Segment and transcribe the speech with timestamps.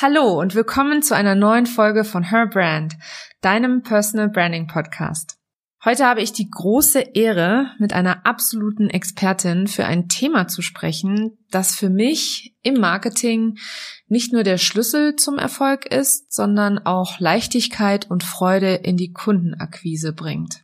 [0.00, 2.94] Hallo und willkommen zu einer neuen Folge von Her Brand,
[3.40, 5.38] deinem Personal Branding Podcast.
[5.84, 11.36] Heute habe ich die große Ehre, mit einer absoluten Expertin für ein Thema zu sprechen,
[11.50, 13.58] das für mich im Marketing
[14.06, 20.12] nicht nur der Schlüssel zum Erfolg ist, sondern auch Leichtigkeit und Freude in die Kundenakquise
[20.12, 20.62] bringt.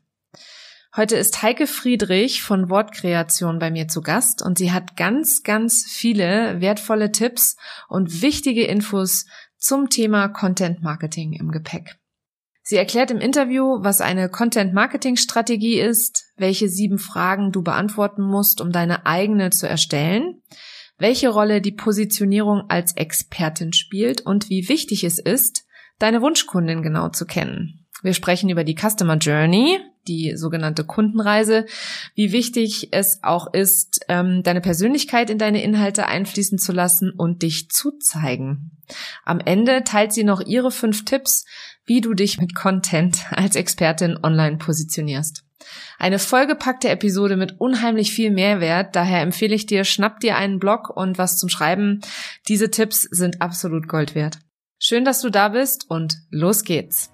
[0.96, 5.84] Heute ist Heike Friedrich von Wortkreation bei mir zu Gast und sie hat ganz, ganz
[5.88, 7.56] viele wertvolle Tipps
[7.88, 11.96] und wichtige Infos zum Thema Content Marketing im Gepäck.
[12.62, 18.22] Sie erklärt im Interview, was eine Content Marketing Strategie ist, welche sieben Fragen du beantworten
[18.22, 20.42] musst, um deine eigene zu erstellen,
[20.96, 25.64] welche Rolle die Positionierung als Expertin spielt und wie wichtig es ist,
[25.98, 27.84] deine Wunschkundin genau zu kennen.
[28.02, 31.66] Wir sprechen über die Customer Journey, die sogenannte Kundenreise,
[32.14, 37.42] wie wichtig es auch ist, ähm, deine Persönlichkeit in deine Inhalte einfließen zu lassen und
[37.42, 38.70] dich zu zeigen.
[39.24, 41.44] Am Ende teilt sie noch ihre fünf Tipps,
[41.86, 45.44] wie du dich mit Content als Expertin online positionierst.
[45.98, 50.90] Eine vollgepackte Episode mit unheimlich viel Mehrwert, daher empfehle ich dir, schnapp dir einen Blog
[50.94, 52.00] und was zum Schreiben.
[52.48, 54.38] Diese Tipps sind absolut Gold wert.
[54.78, 57.13] Schön, dass du da bist und los geht's.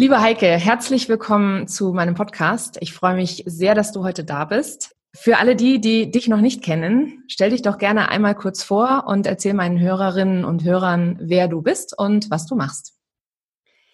[0.00, 2.78] Liebe Heike, herzlich willkommen zu meinem Podcast.
[2.80, 4.94] Ich freue mich sehr, dass du heute da bist.
[5.12, 9.06] Für alle die, die dich noch nicht kennen, stell dich doch gerne einmal kurz vor
[9.08, 12.94] und erzähl meinen Hörerinnen und Hörern, wer du bist und was du machst.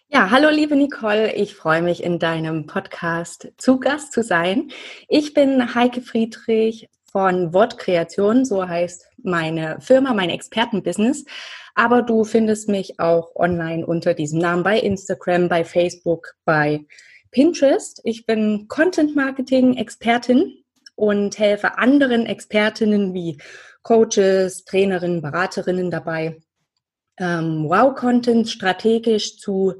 [0.08, 4.68] Ja, hallo liebe Nicole, ich freue mich in deinem Podcast zu Gast zu sein.
[5.08, 11.24] Ich bin Heike Friedrich von Wortkreation, so heißt meine Firma, mein Expertenbusiness.
[11.74, 16.84] Aber du findest mich auch online unter diesem Namen bei Instagram, bei Facebook, bei
[17.30, 18.00] Pinterest.
[18.04, 20.64] Ich bin Content Marketing Expertin
[20.94, 23.38] und helfe anderen Expertinnen wie
[23.82, 26.40] Coaches, Trainerinnen, Beraterinnen dabei,
[27.18, 29.74] ähm, Wow-Content strategisch zu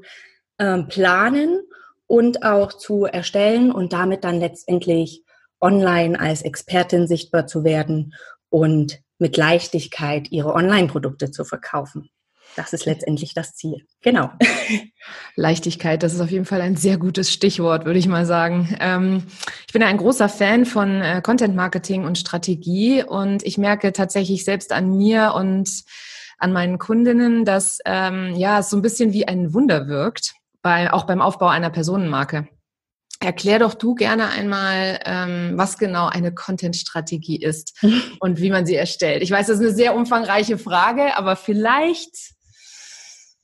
[0.59, 1.61] ähm, planen
[2.07, 5.23] und auch zu erstellen und damit dann letztendlich
[5.61, 8.13] online als Expertin sichtbar zu werden
[8.49, 12.09] und mit Leichtigkeit ihre Online-Produkte zu verkaufen.
[12.55, 13.85] Das ist letztendlich das Ziel.
[14.01, 14.29] Genau.
[15.35, 18.75] Leichtigkeit, das ist auf jeden Fall ein sehr gutes Stichwort, würde ich mal sagen.
[18.79, 19.23] Ähm,
[19.67, 24.45] ich bin ein großer Fan von äh, Content Marketing und Strategie und ich merke tatsächlich
[24.45, 25.69] selbst an mir und
[26.37, 30.91] an meinen Kundinnen, dass ähm, ja es so ein bisschen wie ein Wunder wirkt, bei,
[30.91, 32.47] auch beim Aufbau einer Personenmarke.
[33.21, 37.81] Erklär doch du gerne einmal, ähm, was genau eine Content-Strategie ist
[38.19, 39.23] und wie man sie erstellt.
[39.23, 42.33] Ich weiß, das ist eine sehr umfangreiche Frage, aber vielleicht.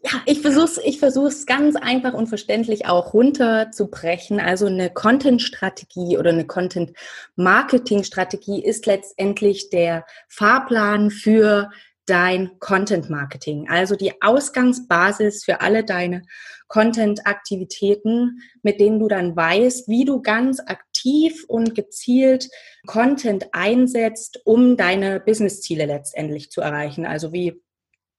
[0.04, 4.40] Ja, ich versuche ich versuch's ganz einfach und verständlich auch runterzubrechen.
[4.40, 11.70] Also eine Content-Strategie oder eine Content-Marketing-Strategie ist letztendlich der Fahrplan für
[12.06, 16.24] dein Content Marketing, also die Ausgangsbasis für alle deine
[16.72, 22.48] Content-Aktivitäten, mit denen du dann weißt, wie du ganz aktiv und gezielt
[22.88, 27.06] Content einsetzt, um deine Business-Ziele letztendlich zu erreichen.
[27.06, 27.62] Also wie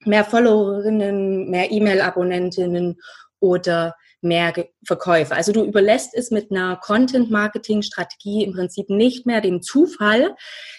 [0.05, 3.01] mehr Followerinnen, mehr E-Mail-Abonnentinnen
[3.39, 4.53] oder mehr
[4.85, 5.35] Verkäufe.
[5.35, 10.35] Also du überlässt es mit einer Content-Marketing-Strategie im Prinzip nicht mehr dem Zufall,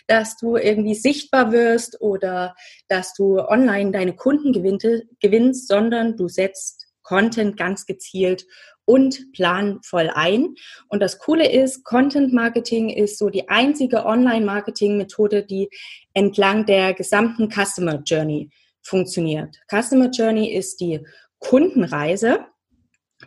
[0.06, 2.55] dass du irgendwie sichtbar wirst oder
[2.89, 8.45] dass du online deine Kunden gewinnst, sondern du setzt Content ganz gezielt
[8.85, 10.55] und planvoll ein.
[10.89, 15.71] Und das Coole ist, Content Marketing ist so die einzige Online-Marketing-Methode, die
[16.12, 18.51] entlang der gesamten Customer Journey
[18.83, 19.56] funktioniert.
[19.71, 21.01] Customer Journey ist die
[21.39, 22.41] Kundenreise.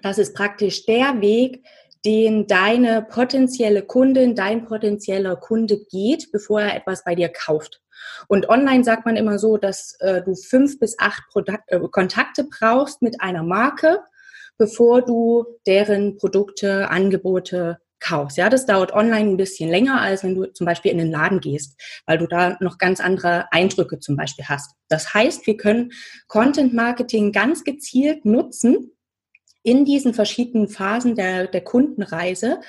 [0.01, 1.63] Das ist praktisch der Weg,
[2.05, 7.81] den deine potenzielle Kundin, dein potenzieller Kunde geht, bevor er etwas bei dir kauft.
[8.27, 12.45] Und online sagt man immer so, dass äh, du fünf bis acht Produk äh, Kontakte
[12.45, 13.99] brauchst mit einer Marke,
[14.57, 18.37] bevor du deren Produkte, Angebote kaufst.
[18.37, 21.39] Ja, das dauert online ein bisschen länger, als wenn du zum Beispiel in den Laden
[21.39, 24.75] gehst, weil du da noch ganz andere Eindrücke zum Beispiel hast.
[24.87, 25.91] Das heißt, wir können
[26.27, 28.91] Content Marketing ganz gezielt nutzen
[29.63, 32.61] in diesen verschiedenen Phasen der, der Kundenreise,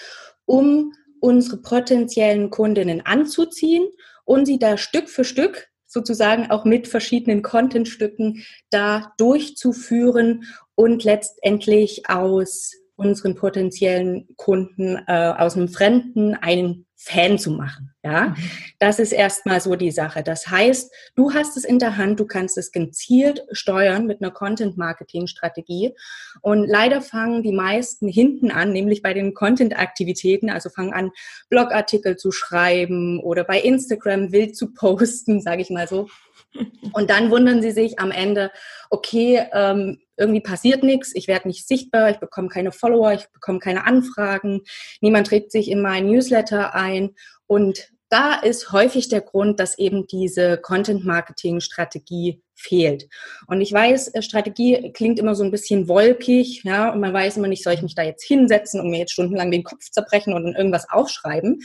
[0.47, 3.87] um unsere potenziellen Kundinnen anzuziehen
[4.29, 10.45] und sie da Stück für Stück sozusagen auch mit verschiedenen Contentstücken da durchzuführen
[10.75, 17.95] und letztendlich aus unseren potenziellen Kunden äh, aus einem Fremden einen Fan zu machen.
[18.03, 18.37] Ja, mhm.
[18.81, 20.25] das ist erstmal so die Sache.
[20.25, 24.33] Das heißt, du hast es in der Hand, du kannst es gezielt steuern mit einer
[24.33, 25.95] Content-Marketing-Strategie.
[26.43, 31.13] Und leider fangen die meisten hinten an, nämlich bei den Content-Aktivitäten, also fangen an,
[31.49, 36.09] Blogartikel zu schreiben oder bei Instagram wild zu posten, sage ich mal so.
[36.93, 38.51] Und dann wundern sie sich am Ende,
[38.91, 43.59] okay, ähm, irgendwie passiert nichts, ich werde nicht sichtbar, ich bekomme keine Follower, ich bekomme
[43.59, 44.63] keine Anfragen,
[45.01, 47.15] niemand trägt sich in mein Newsletter ein
[47.47, 53.09] und da ist häufig der Grund, dass eben diese Content-Marketing-Strategie fehlt.
[53.47, 57.37] Und ich weiß, äh, Strategie klingt immer so ein bisschen wolkig, ja, und man weiß
[57.37, 60.33] immer nicht, soll ich mich da jetzt hinsetzen und mir jetzt stundenlang den Kopf zerbrechen
[60.33, 61.61] und irgendwas aufschreiben.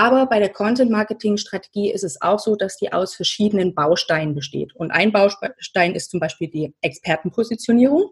[0.00, 4.74] Aber bei der Content-Marketing-Strategie ist es auch so, dass die aus verschiedenen Bausteinen besteht.
[4.74, 8.10] Und ein Baustein ist zum Beispiel die Expertenpositionierung.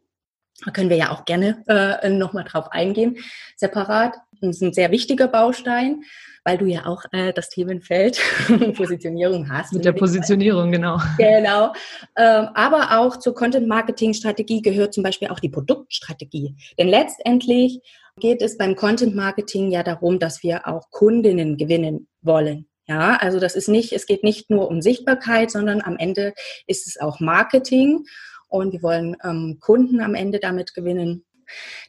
[0.67, 3.17] Da können wir ja auch gerne äh, nochmal drauf eingehen,
[3.57, 4.17] separat.
[4.43, 6.03] Das ist ein sehr wichtiger Baustein,
[6.45, 8.21] weil du ja auch äh, das Themenfeld
[8.77, 9.73] Positionierung hast.
[9.73, 11.01] Mit der Positionierung, genau.
[11.17, 11.73] Genau.
[12.19, 16.55] Ähm, aber auch zur Content-Marketing-Strategie gehört zum Beispiel auch die Produktstrategie.
[16.79, 17.81] Denn letztendlich
[18.19, 22.69] geht es beim Content Marketing ja darum, dass wir auch Kundinnen gewinnen wollen.
[22.87, 26.33] Ja, also das ist nicht, es geht nicht nur um Sichtbarkeit, sondern am Ende
[26.67, 28.05] ist es auch Marketing
[28.49, 31.25] und wir wollen ähm, Kunden am Ende damit gewinnen.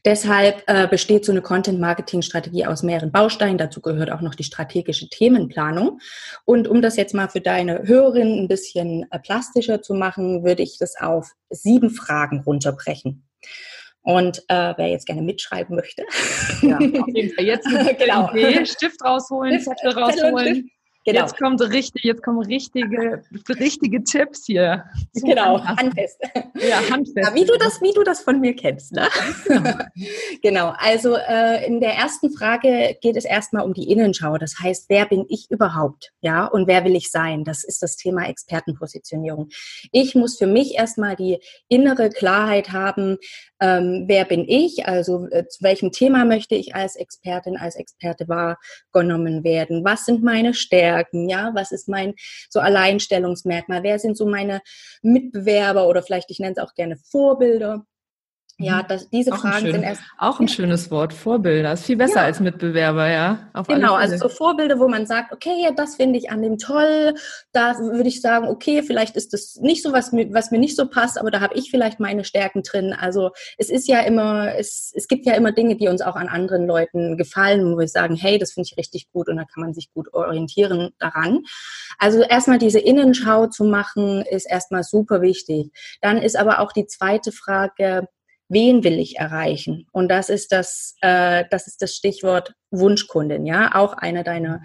[0.05, 3.57] Deshalb äh, besteht so eine Content-Marketing-Strategie aus mehreren Bausteinen.
[3.57, 5.99] Dazu gehört auch noch die strategische Themenplanung.
[6.45, 10.63] Und um das jetzt mal für deine Hörerin ein bisschen äh, plastischer zu machen, würde
[10.63, 13.27] ich das auf sieben Fragen runterbrechen.
[14.01, 16.03] Und äh, wer jetzt gerne mitschreiben möchte.
[16.61, 17.67] Ja, auf jeden Fall jetzt
[17.99, 18.31] genau.
[18.31, 20.69] Idee, Stift rausholen, Zettel rausholen.
[21.11, 21.21] Genau.
[21.21, 24.83] Jetzt kommt richtig, jetzt kommen richtige, richtige Tipps hier.
[25.15, 26.19] Genau, handfest.
[26.55, 27.17] Ja, handfest.
[27.17, 29.07] Ja, wie du das, wie du das von mir kennst, ne?
[30.41, 30.73] Genau.
[30.77, 34.37] Also äh, in der ersten Frage geht es erstmal um die Innenschau.
[34.37, 36.11] Das heißt, wer bin ich überhaupt?
[36.21, 37.43] Ja, und wer will ich sein?
[37.43, 39.49] Das ist das Thema Expertenpositionierung.
[39.91, 43.17] Ich muss für mich erstmal die innere Klarheit haben,
[43.61, 48.27] ähm, wer bin ich, also äh, zu welchem Thema möchte ich als Expertin, als Experte
[48.29, 52.13] wahrgenommen werden, was sind meine Stärken, ja, was ist mein
[52.49, 54.61] so Alleinstellungsmerkmal, wer sind so meine
[55.01, 57.85] Mitbewerber oder vielleicht, ich nenne es auch gerne Vorbilder.
[58.61, 58.87] Ja, mhm.
[58.89, 60.01] das, diese auch Fragen schön, sind erst.
[60.17, 61.71] Auch ein schönes Wort, Vorbilder.
[61.71, 62.23] Ist viel besser ja.
[62.23, 63.49] als Mitbewerber, ja.
[63.53, 66.57] Auf genau, also so Vorbilder, wo man sagt, okay, ja, das finde ich an dem
[66.57, 67.13] toll.
[67.53, 70.75] Da würde ich sagen, okay, vielleicht ist das nicht so, was mir, was mir nicht
[70.75, 72.93] so passt, aber da habe ich vielleicht meine Stärken drin.
[72.93, 76.27] Also es ist ja immer, es, es gibt ja immer Dinge, die uns auch an
[76.27, 79.63] anderen Leuten gefallen, wo wir sagen, hey, das finde ich richtig gut und da kann
[79.63, 81.43] man sich gut orientieren daran.
[81.97, 85.71] Also erstmal diese Innenschau zu machen, ist erstmal super wichtig.
[86.01, 88.09] Dann ist aber auch die zweite Frage,
[88.49, 89.87] wen will ich erreichen?
[89.91, 94.61] Und das ist das, äh, das ist das Stichwort Wunschkundin, ja, auch einer deiner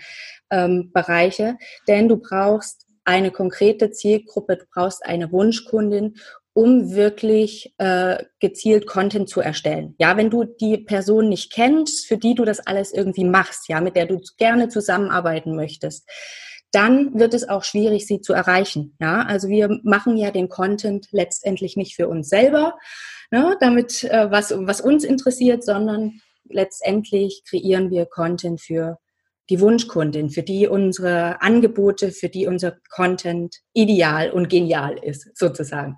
[0.51, 1.57] ähm, Bereiche.
[1.87, 6.17] Denn du brauchst eine konkrete Zielgruppe, du brauchst eine Wunschkundin,
[6.55, 9.95] um wirklich äh, gezielt Content zu erstellen.
[9.99, 13.81] Ja, wenn du die Person nicht kennst, für die du das alles irgendwie machst, ja,
[13.81, 16.08] mit der du gerne zusammenarbeiten möchtest,
[16.70, 18.97] dann wird es auch schwierig, sie zu erreichen.
[19.01, 22.79] Ja, also wir machen ja den Content letztendlich nicht für uns selber,
[23.31, 28.99] ne, damit äh, was, was uns interessiert, sondern letztendlich kreieren wir Content für
[29.51, 35.97] die Wunschkundin, für die unsere Angebote, für die unser Content ideal und genial ist, sozusagen.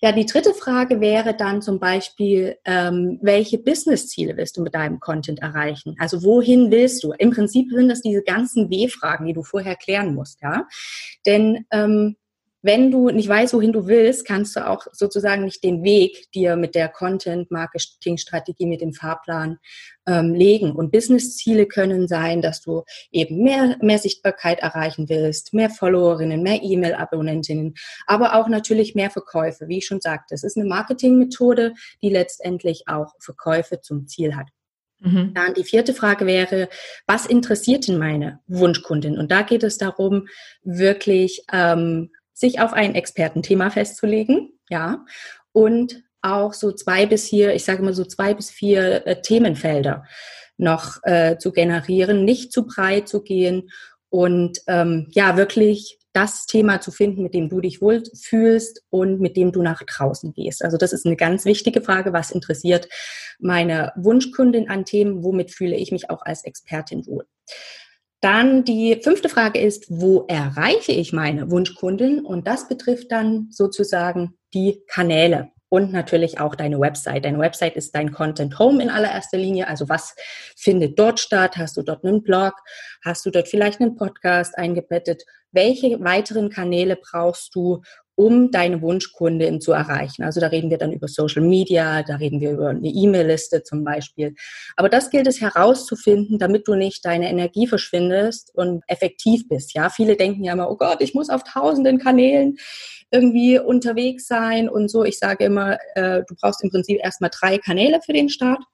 [0.00, 4.98] Ja, die dritte Frage wäre dann zum Beispiel, ähm, welche Businessziele willst du mit deinem
[4.98, 5.94] Content erreichen?
[5.98, 7.12] Also wohin willst du?
[7.12, 10.66] Im Prinzip sind das diese ganzen W-Fragen, die du vorher klären musst, ja.
[11.24, 12.16] Denn ähm,
[12.62, 16.56] wenn du nicht weißt, wohin du willst, kannst du auch sozusagen nicht den Weg dir
[16.56, 19.58] mit der Content-Marketing-Strategie, mit dem Fahrplan
[20.06, 20.72] ähm, legen.
[20.72, 26.60] Und Business-Ziele können sein, dass du eben mehr, mehr Sichtbarkeit erreichen willst, mehr Followerinnen, mehr
[26.62, 27.74] E-Mail-Abonnentinnen,
[28.06, 29.68] aber auch natürlich mehr Verkäufe.
[29.68, 34.48] Wie ich schon sagte, es ist eine Marketingmethode, die letztendlich auch Verkäufe zum Ziel hat.
[35.00, 35.32] Mhm.
[35.34, 36.68] Dann die vierte Frage wäre,
[37.06, 39.16] was interessiert denn meine Wunschkundin?
[39.16, 40.26] Und da geht es darum,
[40.64, 45.04] wirklich ähm, sich auf ein Expertenthema festzulegen, ja,
[45.52, 50.04] und auch so zwei bis vier, ich sage mal so zwei bis vier äh, Themenfelder.
[50.58, 53.70] noch äh, zu generieren, nicht zu breit zu gehen
[54.10, 59.20] und ähm, ja, wirklich das Thema zu finden, mit dem du dich wohl fühlst und
[59.20, 60.64] mit dem du nach draußen gehst.
[60.64, 62.12] Also das ist eine ganz wichtige Frage.
[62.12, 62.88] Was interessiert
[63.38, 65.22] meine Wunschkundin an Themen?
[65.22, 67.24] Womit fühle ich mich auch als Expertin wohl?
[68.20, 72.24] Dann die fünfte Frage ist, wo erreiche ich meine Wunschkundin?
[72.24, 77.24] Und das betrifft dann sozusagen die Kanäle und natürlich auch deine Website.
[77.24, 79.68] Deine Website ist dein Content Home in allererster Linie.
[79.68, 80.16] Also was
[80.56, 81.56] findet dort statt?
[81.56, 82.54] Hast du dort einen Blog?
[83.04, 85.22] Hast du dort vielleicht einen Podcast eingebettet?
[85.52, 87.82] Welche weiteren Kanäle brauchst du,
[88.18, 90.24] um deine Wunschkundin zu erreichen.
[90.24, 93.84] Also da reden wir dann über Social Media, da reden wir über eine E-Mail-Liste zum
[93.84, 94.34] Beispiel.
[94.74, 99.72] Aber das gilt es herauszufinden, damit du nicht deine Energie verschwindest und effektiv bist.
[99.74, 102.56] Ja, viele denken ja immer, oh Gott, ich muss auf tausenden Kanälen
[103.12, 105.04] irgendwie unterwegs sein und so.
[105.04, 108.64] Ich sage immer, äh, du brauchst im Prinzip erstmal drei Kanäle für den Start.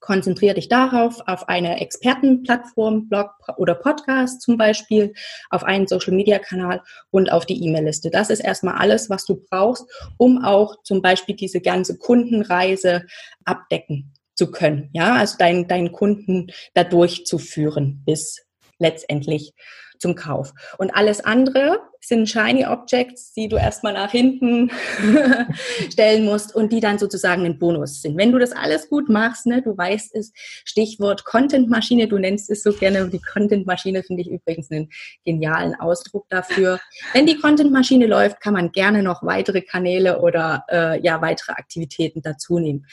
[0.00, 5.14] Konzentriere dich darauf, auf eine Expertenplattform, Blog oder Podcast zum Beispiel,
[5.50, 8.10] auf einen Social-Media-Kanal und auf die E-Mail-Liste.
[8.10, 9.84] Das ist erstmal alles, was du brauchst,
[10.18, 13.04] um auch zum Beispiel diese ganze Kundenreise
[13.44, 14.90] abdecken zu können.
[14.92, 18.46] Ja, also deinen, deinen Kunden dadurch zu führen bis
[18.78, 19.54] letztendlich
[19.98, 20.52] zum Kauf.
[20.78, 24.70] Und alles andere sind Shiny Objects, die du erstmal nach hinten
[25.92, 28.16] stellen musst und die dann sozusagen ein Bonus sind.
[28.16, 30.32] Wenn du das alles gut machst, ne, du weißt es,
[30.64, 34.88] Stichwort Content-Maschine, du nennst es so gerne, die Content-Maschine finde ich übrigens einen
[35.24, 36.80] genialen Ausdruck dafür.
[37.12, 42.22] Wenn die Content-Maschine läuft, kann man gerne noch weitere Kanäle oder äh, ja, weitere Aktivitäten
[42.22, 42.86] dazu nehmen.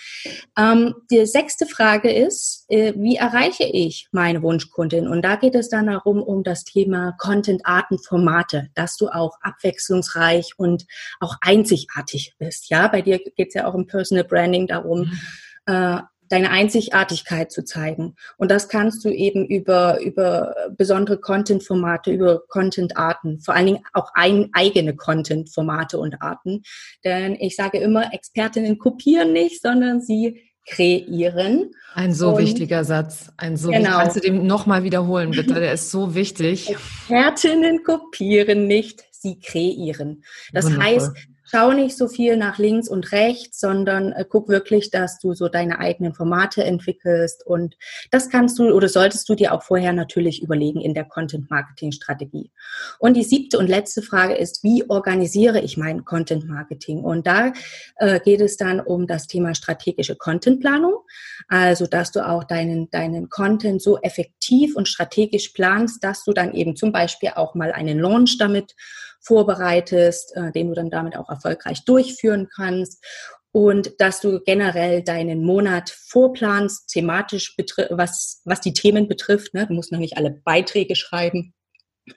[0.58, 5.08] Ähm, die sechste Frage ist, äh, wie erreiche ich meine Wunschkundin?
[5.08, 9.38] Und da geht es dann darum, um das Thema Content-Arten, Formate, dass du du auch
[9.42, 10.86] abwechslungsreich und
[11.20, 12.70] auch einzigartig bist.
[12.70, 15.20] Ja, bei dir geht es ja auch im Personal Branding darum, mhm.
[15.66, 18.16] äh, deine Einzigartigkeit zu zeigen.
[18.38, 24.10] Und das kannst du eben über, über besondere Content-Formate, über Content-Arten, vor allen Dingen auch
[24.16, 26.64] ein, eigene Content-Formate und Arten.
[27.04, 31.72] Denn ich sage immer, Expertinnen kopieren nicht, sondern sie kreieren.
[31.94, 33.32] Ein so und, wichtiger Satz.
[33.38, 33.98] Ein so genau.
[33.98, 35.56] Kannst du den nochmal wiederholen, bitte?
[35.56, 36.70] Der ist so wichtig.
[36.70, 40.24] Expertinnen kopieren nicht, sie kreieren.
[40.52, 40.86] Das Wundervoll.
[40.86, 41.12] heißt,
[41.54, 45.50] schau nicht so viel nach links und rechts, sondern äh, guck wirklich, dass du so
[45.50, 47.46] deine eigenen Formate entwickelst.
[47.46, 47.78] Und
[48.10, 52.52] das kannst du oder solltest du dir auch vorher natürlich überlegen in der Content-Marketing-Strategie.
[52.98, 57.04] Und die siebte und letzte Frage ist, wie organisiere ich mein Content-Marketing?
[57.04, 57.54] Und da
[57.98, 60.96] äh, geht es dann um das Thema strategische Content-Planung.
[61.50, 66.54] Also, dass du auch deinen, deinen Content so effektiv und strategisch planst, dass du dann
[66.54, 68.74] eben zum Beispiel auch mal einen Launch damit
[69.24, 73.04] vorbereitest, äh, den du dann damit auch erfolgreich durchführen kannst
[73.54, 77.56] und dass du generell deinen Monat vorplanst, thematisch,
[77.92, 79.54] was, was die Themen betrifft.
[79.54, 79.68] Ne?
[79.68, 81.54] Du musst noch nicht alle Beiträge schreiben.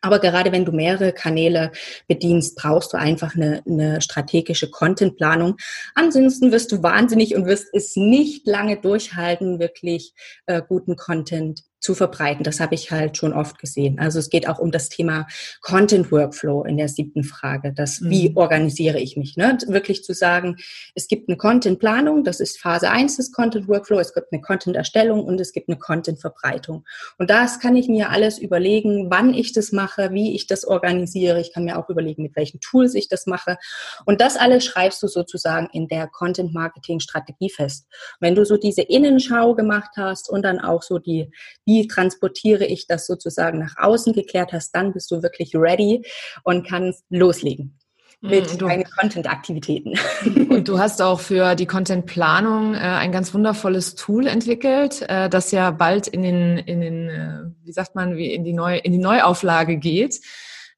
[0.00, 1.70] Aber gerade wenn du mehrere Kanäle
[2.08, 5.58] bedienst, brauchst du einfach eine, eine strategische Contentplanung.
[5.94, 10.14] Ansonsten wirst du wahnsinnig und wirst es nicht lange durchhalten, wirklich
[10.46, 12.42] äh, guten Content zu verbreiten.
[12.42, 13.98] Das habe ich halt schon oft gesehen.
[13.98, 15.26] Also es geht auch um das Thema
[15.60, 17.72] Content Workflow in der siebten Frage.
[17.72, 18.10] Das, mhm.
[18.10, 19.36] wie organisiere ich mich?
[19.36, 19.58] Ne?
[19.66, 20.56] Wirklich zu sagen,
[20.94, 24.40] es gibt eine Content Planung, das ist Phase eins des Content Workflow, es gibt eine
[24.40, 26.84] Content Erstellung und es gibt eine Content Verbreitung.
[27.18, 31.40] Und das kann ich mir alles überlegen, wann ich das mache, wie ich das organisiere.
[31.40, 33.58] Ich kann mir auch überlegen, mit welchen Tools ich das mache.
[34.04, 37.86] Und das alles schreibst du sozusagen in der Content Marketing Strategie fest.
[38.20, 41.30] Wenn du so diese Innenschau gemacht hast und dann auch so die,
[41.66, 46.02] wie transportiere ich das sozusagen nach außen geklärt hast, dann bist du wirklich ready
[46.44, 47.78] und kannst loslegen
[48.22, 49.94] mit mm, du, deinen Content-Aktivitäten.
[50.48, 55.50] Und du hast auch für die Content-Planung äh, ein ganz wundervolles Tool entwickelt, äh, das
[55.50, 58.92] ja bald in den, in den, äh, wie sagt man, wie in die neue, in
[58.92, 60.20] die Neuauflage geht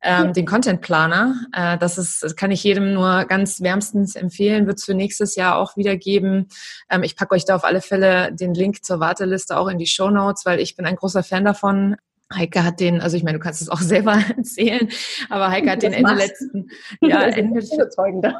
[0.02, 1.34] ähm, den Content Planer.
[1.52, 5.36] Äh, das ist, das kann ich jedem nur ganz wärmstens empfehlen, wird es für nächstes
[5.36, 6.48] Jahr auch wieder geben.
[6.90, 9.86] Ähm, ich packe euch da auf alle Fälle den Link zur Warteliste auch in die
[9.86, 11.96] Show Notes, weil ich bin ein großer Fan davon.
[12.32, 14.88] Heike hat den, also ich meine, du kannst es auch selber erzählen,
[15.30, 16.68] aber Heike hat den Ende letzten,
[17.00, 17.60] ja, Ende,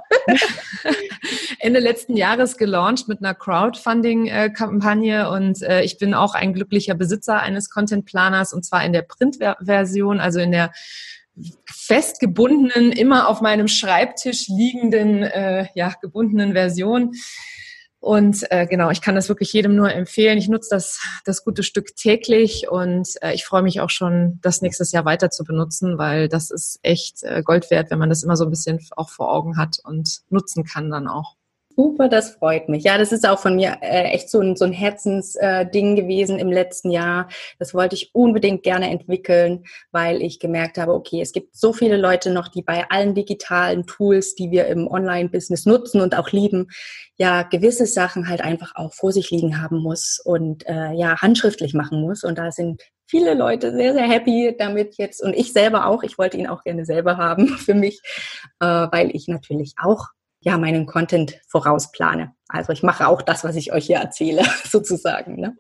[1.59, 7.41] Ende letzten Jahres gelauncht mit einer Crowdfunding-Kampagne und äh, ich bin auch ein glücklicher Besitzer
[7.41, 10.71] eines Content-Planers und zwar in der Print-Version, also in der
[11.67, 17.13] festgebundenen, immer auf meinem Schreibtisch liegenden, äh, ja, gebundenen Version.
[18.01, 20.39] Und äh, genau, ich kann das wirklich jedem nur empfehlen.
[20.39, 24.63] Ich nutze das, das gute Stück täglich und äh, ich freue mich auch schon, das
[24.63, 28.23] nächstes Jahr weiter zu benutzen, weil das ist echt äh, Gold wert, wenn man das
[28.23, 31.38] immer so ein bisschen auch vor Augen hat und nutzen kann dann auch.
[31.79, 32.83] Super, das freut mich.
[32.83, 36.41] Ja, das ist auch von mir äh, echt so ein, so ein Herzensding äh, gewesen
[36.41, 37.29] im letzten Jahr.
[37.61, 41.97] Das wollte ich unbedingt gerne entwickeln, weil ich gemerkt habe, okay, es gibt so viele
[41.97, 46.67] Leute noch, die bei allen digitalen Tools, die wir im Online-Business nutzen und auch lieben,
[47.17, 51.75] ja, gewisse Sachen halt einfach auch vor sich liegen haben muss und äh, ja, handschriftlich
[51.75, 52.25] machen muss.
[52.25, 56.03] Und da sind viele Leute sehr, sehr happy damit jetzt und ich selber auch.
[56.03, 58.01] Ich wollte ihn auch gerne selber haben für mich,
[58.59, 60.09] äh, weil ich natürlich auch
[60.41, 62.35] ja meinen Content vorausplane.
[62.49, 65.37] Also ich mache auch das, was ich euch hier erzähle, sozusagen.
[65.41, 65.57] Ne?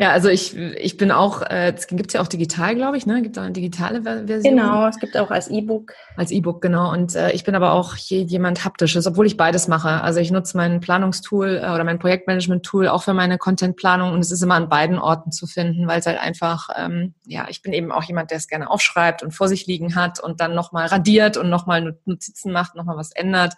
[0.00, 3.20] Ja, also ich, ich bin auch, äh, es gibt ja auch digital, glaube ich, ne?
[3.20, 4.42] Gibt auch eine digitale Version?
[4.56, 5.92] Genau, es gibt auch als E-Book.
[6.16, 6.92] Als E-Book, genau.
[6.92, 10.00] Und äh, ich bin aber auch jemand haptisches, obwohl ich beides mache.
[10.00, 14.30] Also ich nutze mein Planungstool äh, oder mein Projektmanagement-Tool auch für meine Contentplanung und es
[14.30, 17.72] ist immer an beiden Orten zu finden, weil es halt einfach, ähm, ja, ich bin
[17.72, 20.86] eben auch jemand, der es gerne aufschreibt und vor sich liegen hat und dann nochmal
[20.86, 23.54] radiert und nochmal Notizen macht, nochmal was ändert.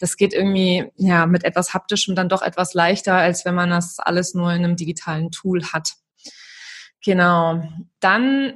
[0.00, 3.98] Das geht irgendwie, ja, mit etwas haptischem dann doch etwas leichter, als wenn man das
[3.98, 5.92] alles nur in einem digitalen Tool hat hat.
[7.04, 7.62] Genau.
[8.00, 8.54] Dann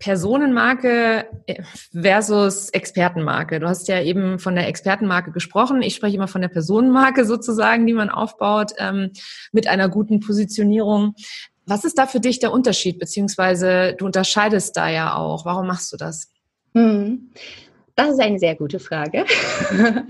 [0.00, 3.60] Personenmarke äh, versus Expertenmarke.
[3.60, 5.82] Du hast ja eben von der Expertenmarke gesprochen.
[5.82, 9.12] Ich spreche immer von der Personenmarke sozusagen, die man aufbaut ähm,
[9.52, 11.14] mit einer guten Positionierung.
[11.66, 12.98] Was ist da für dich der Unterschied?
[12.98, 15.44] Beziehungsweise du unterscheidest da ja auch.
[15.44, 16.32] Warum machst du das?
[16.74, 17.30] Hm.
[17.94, 19.26] Das ist eine sehr gute Frage.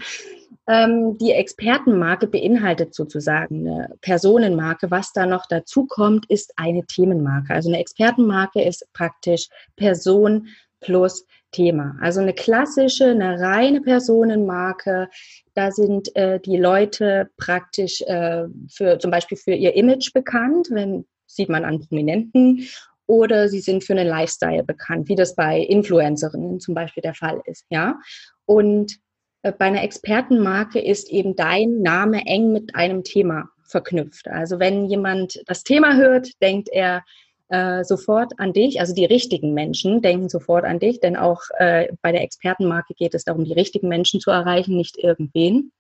[0.71, 4.89] Ähm, die Expertenmarke beinhaltet sozusagen eine Personenmarke.
[4.93, 7.53] Was da noch dazu kommt, ist eine Themenmarke.
[7.53, 10.47] Also eine Expertenmarke ist praktisch Person
[10.79, 11.97] plus Thema.
[12.01, 15.09] Also eine klassische, eine reine Personenmarke.
[15.55, 21.05] Da sind äh, die Leute praktisch äh, für zum Beispiel für ihr Image bekannt, wenn
[21.27, 22.69] sieht man an Prominenten
[23.07, 27.41] oder sie sind für einen Lifestyle bekannt, wie das bei Influencerinnen zum Beispiel der Fall
[27.45, 27.99] ist, ja.
[28.47, 29.01] Und
[29.43, 34.29] bei einer Expertenmarke ist eben dein Name eng mit einem Thema verknüpft.
[34.29, 37.05] Also wenn jemand das Thema hört, denkt er
[37.49, 38.81] äh, sofort an dich.
[38.81, 43.15] Also die richtigen Menschen denken sofort an dich, denn auch äh, bei der Expertenmarke geht
[43.15, 45.73] es darum, die richtigen Menschen zu erreichen, nicht irgendwen.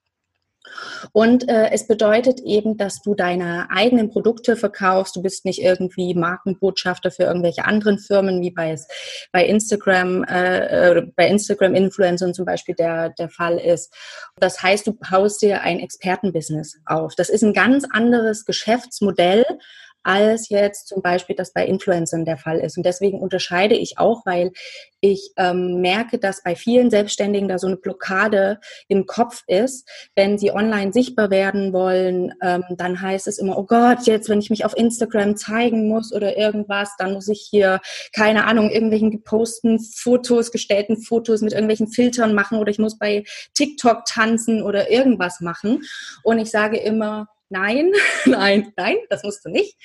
[1.12, 5.16] Und äh, es bedeutet eben, dass du deine eigenen Produkte verkaufst.
[5.16, 8.76] Du bist nicht irgendwie Markenbotschafter für irgendwelche anderen Firmen, wie bei,
[9.32, 13.92] bei Instagram, äh, äh, bei Instagram-Influencern zum Beispiel der, der Fall ist.
[14.36, 17.14] Das heißt, du baust dir ein Expertenbusiness auf.
[17.14, 19.44] Das ist ein ganz anderes Geschäftsmodell
[20.02, 22.76] als jetzt zum Beispiel das bei Influencern der Fall ist.
[22.76, 24.52] Und deswegen unterscheide ich auch, weil
[25.00, 29.88] ich ähm, merke, dass bei vielen Selbstständigen da so eine Blockade im Kopf ist.
[30.14, 34.40] Wenn sie online sichtbar werden wollen, ähm, dann heißt es immer, oh Gott, jetzt, wenn
[34.40, 37.80] ich mich auf Instagram zeigen muss oder irgendwas, dann muss ich hier,
[38.14, 43.24] keine Ahnung, irgendwelchen geposten Fotos, gestellten Fotos mit irgendwelchen Filtern machen oder ich muss bei
[43.54, 45.82] TikTok tanzen oder irgendwas machen.
[46.22, 47.90] Und ich sage immer, Nein,
[48.26, 49.76] nein, nein, das musst du nicht.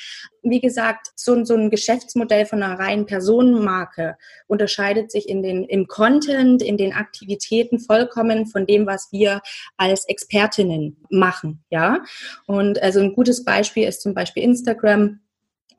[0.43, 5.88] Wie gesagt, so, so ein Geschäftsmodell von einer reinen Personenmarke unterscheidet sich in den, im
[5.88, 9.41] Content, in den Aktivitäten vollkommen von dem, was wir
[9.78, 12.04] als Expertinnen machen, ja.
[12.45, 15.19] Und also ein gutes Beispiel ist zum Beispiel Instagram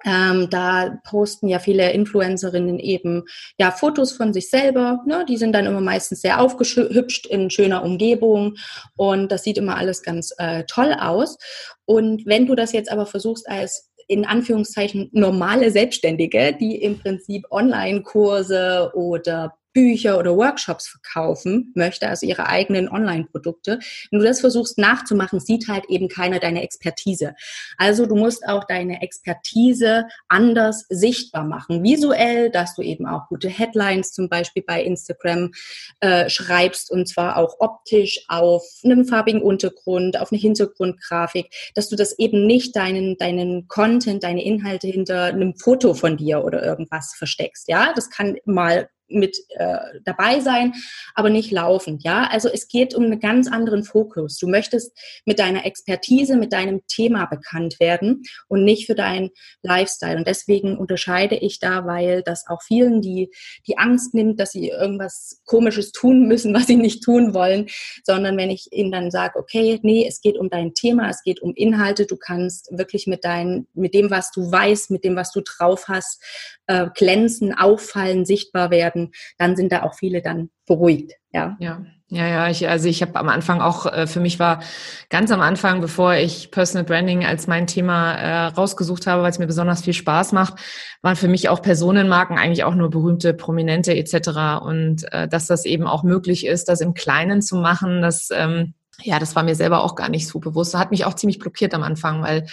[0.05, 3.25] ähm, da posten ja viele Influencerinnen eben
[3.59, 5.03] ja Fotos von sich selber.
[5.07, 5.25] Ne?
[5.29, 8.57] Die sind dann immer meistens sehr aufgehübscht in schöner Umgebung
[8.97, 11.39] und das sieht immer alles ganz äh, toll aus.
[11.85, 17.45] Und wenn du das jetzt aber versuchst als in Anführungszeichen normale Selbstständige, die im Prinzip
[17.51, 23.79] Online-Kurse oder Bücher oder Workshops verkaufen möchte, also ihre eigenen Online-Produkte.
[24.11, 27.35] Wenn du das versuchst nachzumachen, sieht halt eben keiner deine Expertise.
[27.77, 33.51] Also du musst auch deine Expertise anders sichtbar machen, visuell, dass du eben auch gute
[33.51, 35.53] Headlines zum Beispiel bei Instagram
[36.01, 41.97] äh, schreibst und zwar auch optisch auf einem farbigen Untergrund, auf eine Hintergrundgrafik, dass du
[41.97, 47.15] das eben nicht deinen, deinen Content, deine Inhalte hinter einem Foto von dir oder irgendwas
[47.15, 47.69] versteckst.
[47.69, 50.73] Ja, das kann mal mit äh, dabei sein,
[51.15, 52.05] aber nicht laufend.
[52.05, 54.39] Ja, also es geht um einen ganz anderen Fokus.
[54.39, 59.31] Du möchtest mit deiner Expertise, mit deinem Thema bekannt werden und nicht für deinen
[59.63, 60.17] Lifestyle.
[60.17, 63.31] Und deswegen unterscheide ich da, weil das auch vielen die
[63.67, 67.69] die Angst nimmt, dass sie irgendwas Komisches tun müssen, was sie nicht tun wollen,
[68.05, 71.41] sondern wenn ich ihnen dann sage, okay, nee, es geht um dein Thema, es geht
[71.43, 72.07] um Inhalte.
[72.07, 75.89] Du kannst wirklich mit deinen, mit dem, was du weißt, mit dem, was du drauf
[75.89, 76.23] hast,
[76.67, 81.13] äh, glänzen, auffallen, sichtbar werden, dann sind da auch viele dann beruhigt.
[81.33, 81.57] Ja.
[81.61, 81.85] Ja.
[82.09, 84.63] Ja, ja, ich, also ich habe am Anfang auch, äh, für mich war
[85.11, 89.41] ganz am Anfang, bevor ich Personal Branding als mein Thema äh, rausgesucht habe, weil es
[89.41, 90.55] mir besonders viel Spaß macht,
[91.03, 94.63] waren für mich auch Personenmarken eigentlich auch nur berühmte, prominente etc.
[94.63, 98.75] Und äh, dass das eben auch möglich ist, das im Kleinen zu machen, das ähm,
[99.03, 100.75] ja, das war mir selber auch gar nicht so bewusst.
[100.75, 102.47] Hat mich auch ziemlich blockiert am Anfang, weil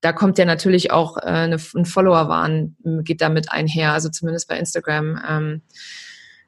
[0.00, 4.58] da kommt ja natürlich auch äh, eine, ein Follower-Wahn, geht damit einher, also zumindest bei
[4.58, 5.20] Instagram.
[5.28, 5.62] Ähm,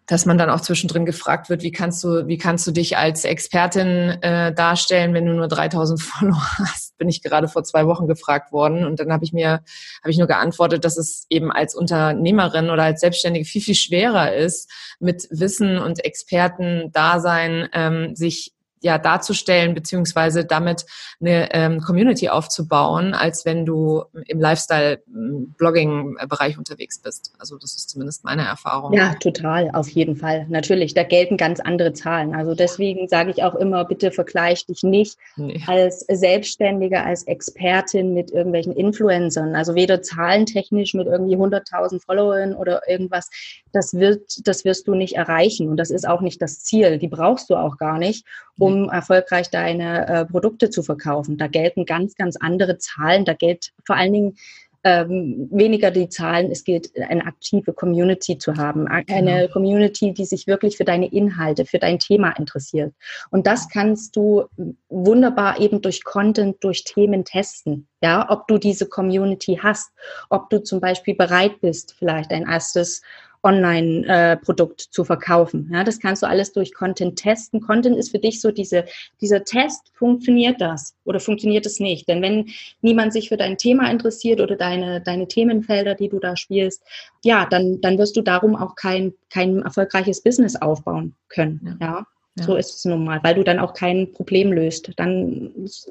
[0.07, 3.25] dass man dann auch zwischendrin gefragt wird, wie kannst du, wie kannst du dich als
[3.25, 6.97] Expertin äh, darstellen, wenn du nur 3000 Follower hast?
[6.97, 10.19] Bin ich gerade vor zwei Wochen gefragt worden und dann habe ich mir, habe ich
[10.19, 15.27] nur geantwortet, dass es eben als Unternehmerin oder als Selbstständige viel viel schwerer ist, mit
[15.31, 18.55] Wissen und Experten-Dasein ähm, sich
[18.87, 20.87] ja darzustellen beziehungsweise damit
[21.21, 27.33] eine ähm, Community aufzubauen, als wenn du im Lifestyle-Blogging-Bereich unterwegs bist.
[27.39, 28.93] Also das ist zumindest meine Erfahrung.
[28.93, 30.47] Ja, total, auf jeden Fall.
[30.49, 32.35] Natürlich, da gelten ganz andere Zahlen.
[32.35, 35.61] Also deswegen sage ich auch immer, bitte vergleich dich nicht nee.
[35.67, 39.55] als Selbstständige, als Expertin mit irgendwelchen Influencern.
[39.55, 43.31] Also weder zahlentechnisch mit irgendwie 100.000 Followern oder irgendwas.
[43.73, 46.99] Das wird, das wirst du nicht erreichen und das ist auch nicht das Ziel.
[46.99, 48.25] Die brauchst du auch gar nicht,
[48.59, 51.39] um um erfolgreich deine äh, Produkte zu verkaufen.
[51.39, 53.25] Da gelten ganz, ganz andere Zahlen.
[53.25, 54.37] Da gilt vor allen Dingen
[54.85, 56.51] ähm, weniger die Zahlen.
[56.51, 58.87] Es gilt, eine aktive Community zu haben.
[58.87, 59.53] Eine genau.
[59.53, 62.95] Community, die sich wirklich für deine Inhalte, für dein Thema interessiert.
[63.31, 64.45] Und das kannst du
[64.89, 67.89] wunderbar eben durch Content, durch Themen testen.
[68.01, 69.91] Ja, ob du diese Community hast,
[70.31, 73.03] ob du zum Beispiel bereit bist, vielleicht ein erstes
[73.47, 75.71] Online-Produkt zu verkaufen.
[75.73, 77.61] Ja, das kannst du alles durch Content testen.
[77.61, 78.85] Content ist für dich so diese,
[79.21, 82.09] dieser Test, funktioniert das oder funktioniert es nicht?
[82.09, 82.47] Denn wenn
[82.83, 86.83] niemand sich für dein Thema interessiert oder deine, deine Themenfelder, die du da spielst,
[87.25, 91.79] ja, dann, dann wirst du darum auch kein, kein erfolgreiches Business aufbauen können.
[91.81, 91.87] Ja.
[91.87, 92.07] ja.
[92.39, 92.45] Ja.
[92.45, 94.91] So ist es nun mal, weil du dann auch kein Problem löst.
[94.97, 95.51] Dann,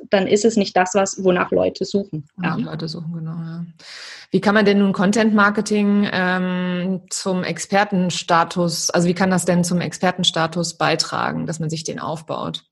[0.09, 2.27] dann ist es nicht das, was, wonach Leute suchen.
[2.41, 2.55] Ja.
[2.55, 3.31] Leute suchen, genau.
[3.31, 3.65] Ja.
[4.31, 9.63] Wie kann man denn nun Content Marketing ähm, zum Expertenstatus, also wie kann das denn
[9.63, 12.63] zum Expertenstatus beitragen, dass man sich den aufbaut?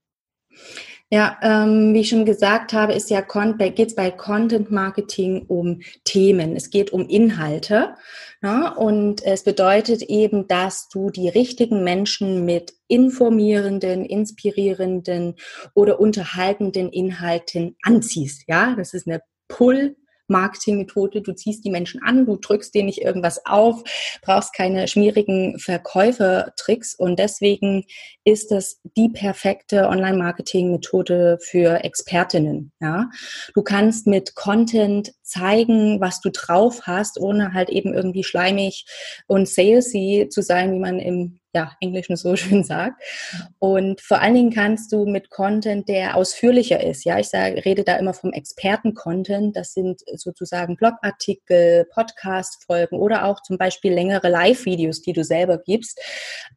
[1.13, 5.81] Ja, ähm, wie ich schon gesagt habe, ist ja geht es bei Content Marketing um
[6.05, 6.55] Themen.
[6.55, 7.93] Es geht um Inhalte.
[8.41, 8.73] Ne?
[8.75, 15.35] und es bedeutet eben, dass du die richtigen Menschen mit informierenden, inspirierenden
[15.75, 18.45] oder unterhaltenden Inhalten anziehst.
[18.47, 19.95] Ja, das ist eine Pull
[20.27, 21.21] Marketingmethode.
[21.21, 23.83] Du ziehst die Menschen an, du drückst denen nicht irgendwas auf,
[24.21, 27.85] brauchst keine schmierigen Verkäufertricks und deswegen
[28.23, 32.71] ist das die perfekte Online-Marketing-Methode für Expertinnen.
[32.79, 33.09] Ja,
[33.53, 38.85] du kannst mit Content zeigen, was du drauf hast, ohne halt eben irgendwie schleimig
[39.27, 43.01] und salesy zu sein, wie man im ja, Englischen so schön sagt.
[43.59, 47.05] Und vor allen Dingen kannst du mit Content, der ausführlicher ist.
[47.05, 49.55] Ja, ich sage, rede da immer vom Experten-Content.
[49.55, 55.99] Das sind sozusagen Blogartikel, Podcast-Folgen oder auch zum Beispiel längere Live-Videos, die du selber gibst.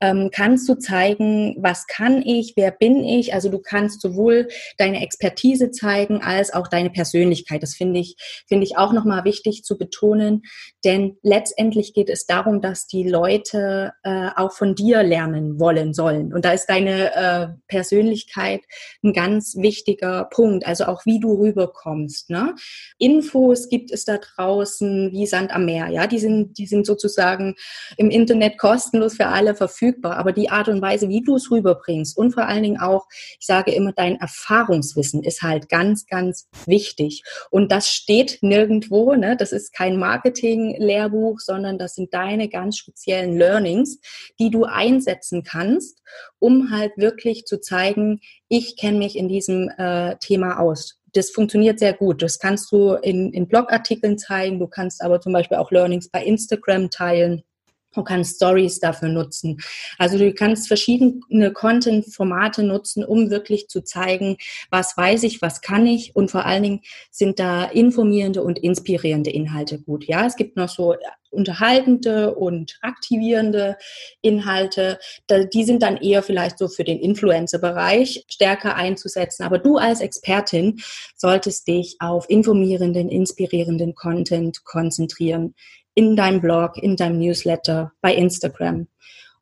[0.00, 3.34] Ähm, kannst du zeigen, was kann ich, wer bin ich?
[3.34, 7.62] Also du kannst sowohl deine Expertise zeigen als auch deine Persönlichkeit.
[7.62, 8.16] Das finde ich,
[8.48, 10.42] finde ich auch nochmal wichtig zu betonen,
[10.84, 15.92] denn letztendlich geht es darum, dass die Leute äh, auch von dir dir lernen wollen
[15.94, 16.32] sollen.
[16.32, 18.60] Und da ist deine äh, Persönlichkeit
[19.02, 22.30] ein ganz wichtiger Punkt, also auch wie du rüberkommst.
[22.30, 22.54] Ne?
[22.98, 27.56] Infos gibt es da draußen wie Sand am Meer, ja, die sind, die sind sozusagen
[27.96, 32.16] im Internet kostenlos für alle verfügbar, aber die Art und Weise, wie du es rüberbringst
[32.16, 33.06] und vor allen Dingen auch,
[33.40, 37.22] ich sage immer, dein Erfahrungswissen ist halt ganz, ganz wichtig.
[37.50, 39.36] Und das steht nirgendwo, ne?
[39.36, 43.98] das ist kein Marketing-Lehrbuch, sondern das sind deine ganz speziellen Learnings,
[44.38, 46.02] die du einsetzen kannst,
[46.38, 51.00] um halt wirklich zu zeigen, ich kenne mich in diesem äh, Thema aus.
[51.12, 52.22] Das funktioniert sehr gut.
[52.22, 54.58] Das kannst du in, in Blogartikeln zeigen.
[54.58, 57.42] Du kannst aber zum Beispiel auch Learnings bei Instagram teilen.
[57.96, 59.58] Du kannst Stories dafür nutzen.
[59.96, 64.36] Also du kannst verschiedene Content-Formate nutzen, um wirklich zu zeigen,
[64.70, 69.30] was weiß ich, was kann ich und vor allen Dingen sind da informierende und inspirierende
[69.30, 70.04] Inhalte gut.
[70.04, 70.94] Ja, es gibt noch so
[71.36, 73.76] unterhaltende und aktivierende
[74.22, 74.98] Inhalte.
[75.52, 79.44] Die sind dann eher vielleicht so für den Influencer-Bereich stärker einzusetzen.
[79.44, 80.80] Aber du als Expertin
[81.14, 85.54] solltest dich auf informierenden, inspirierenden Content konzentrieren
[85.94, 88.88] in deinem Blog, in deinem Newsletter, bei Instagram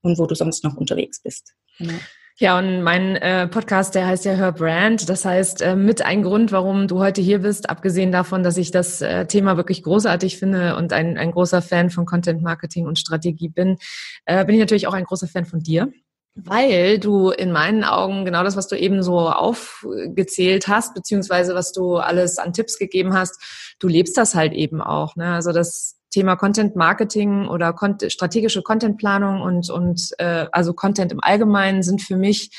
[0.02, 1.54] und wo du sonst noch unterwegs bist.
[1.78, 1.94] Genau.
[2.36, 5.08] Ja, und mein äh, Podcast, der heißt ja Her Brand.
[5.08, 8.72] Das heißt, äh, mit ein Grund, warum du heute hier bist, abgesehen davon, dass ich
[8.72, 12.98] das äh, Thema wirklich großartig finde und ein, ein großer Fan von Content Marketing und
[12.98, 13.78] Strategie bin,
[14.24, 15.92] äh, bin ich natürlich auch ein großer Fan von dir.
[16.34, 21.70] Weil du in meinen Augen genau das, was du eben so aufgezählt hast, beziehungsweise was
[21.70, 25.14] du alles an Tipps gegeben hast, du lebst das halt eben auch.
[25.14, 25.32] Ne?
[25.32, 27.74] Also das Thema Content Marketing oder
[28.06, 32.50] strategische Contentplanung und, und äh, also Content im Allgemeinen sind für mich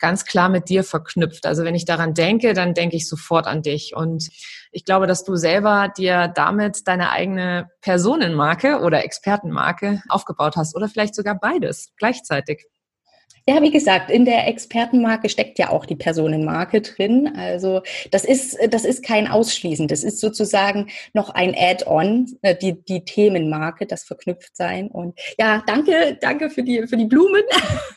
[0.00, 1.46] ganz klar mit dir verknüpft.
[1.46, 3.94] Also wenn ich daran denke, dann denke ich sofort an dich.
[3.94, 4.30] Und
[4.72, 10.88] ich glaube, dass du selber dir damit deine eigene Personenmarke oder Expertenmarke aufgebaut hast oder
[10.88, 12.66] vielleicht sogar beides gleichzeitig.
[13.46, 17.30] Ja, wie gesagt, in der Expertenmarke steckt ja auch die Personenmarke drin.
[17.36, 19.86] Also das ist, das ist kein Ausschließen.
[19.86, 24.88] Das ist sozusagen noch ein Add-on, äh, die, die Themenmarke, das verknüpft sein.
[24.88, 27.42] Und ja, danke, danke für die, für die Blumen.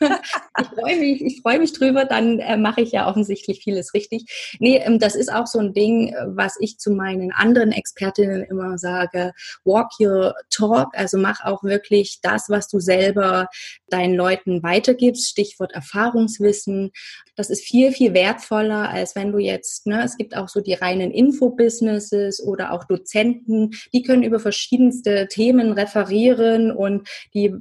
[0.60, 2.04] ich freue mich, ich freue mich drüber.
[2.04, 4.56] Dann äh, mache ich ja offensichtlich vieles richtig.
[4.58, 8.76] Nee, ähm, das ist auch so ein Ding, was ich zu meinen anderen Expertinnen immer
[8.76, 9.32] sage.
[9.64, 10.88] Walk your talk.
[10.92, 13.46] Also mach auch wirklich das, was du selber
[13.88, 16.90] deinen Leuten weitergibst Stichwort Erfahrungswissen.
[17.36, 20.74] Das ist viel, viel wertvoller, als wenn du jetzt, ne, es gibt auch so die
[20.74, 27.54] reinen Infobusinesses oder auch Dozenten, die können über verschiedenste Themen referieren und die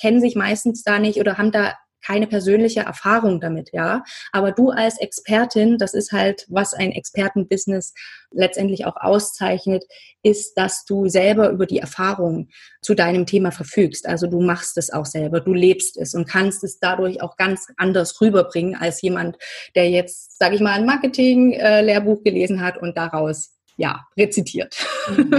[0.00, 4.04] kennen sich meistens da nicht oder haben da keine persönliche Erfahrung damit, ja.
[4.32, 7.94] Aber du als Expertin, das ist halt, was ein Expertenbusiness
[8.30, 9.84] letztendlich auch auszeichnet,
[10.22, 12.48] ist, dass du selber über die Erfahrung
[12.80, 14.06] zu deinem Thema verfügst.
[14.06, 17.66] Also du machst es auch selber, du lebst es und kannst es dadurch auch ganz
[17.76, 19.38] anders rüberbringen als jemand,
[19.74, 24.76] der jetzt, sage ich mal, ein Marketing-Lehrbuch gelesen hat und daraus ja, rezitiert.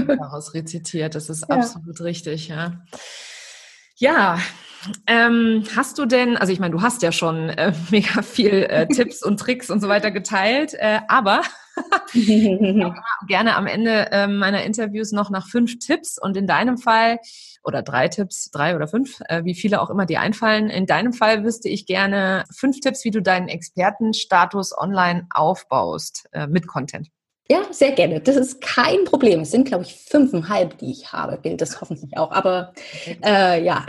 [0.07, 1.55] Daraus rezitiert, das ist ja.
[1.55, 2.83] absolut richtig, ja.
[4.03, 4.37] Ja,
[5.07, 8.85] ähm, hast du denn, also ich meine, du hast ja schon äh, mega viel äh,
[8.85, 11.41] Tipps und Tricks und so weiter geteilt, äh, aber
[12.13, 17.19] gerne am Ende äh, meiner Interviews noch nach fünf Tipps und in deinem Fall
[17.63, 20.69] oder drei Tipps, drei oder fünf, äh, wie viele auch immer dir einfallen.
[20.69, 26.47] In deinem Fall wüsste ich gerne fünf Tipps, wie du deinen Expertenstatus online aufbaust äh,
[26.47, 27.07] mit Content.
[27.49, 28.21] Ja, sehr gerne.
[28.21, 29.41] Das ist kein Problem.
[29.41, 31.37] Es sind, glaube ich, fünfeinhalb, die ich habe.
[31.41, 32.31] Gilt das hoffentlich auch.
[32.31, 32.73] Aber
[33.23, 33.85] äh, ja,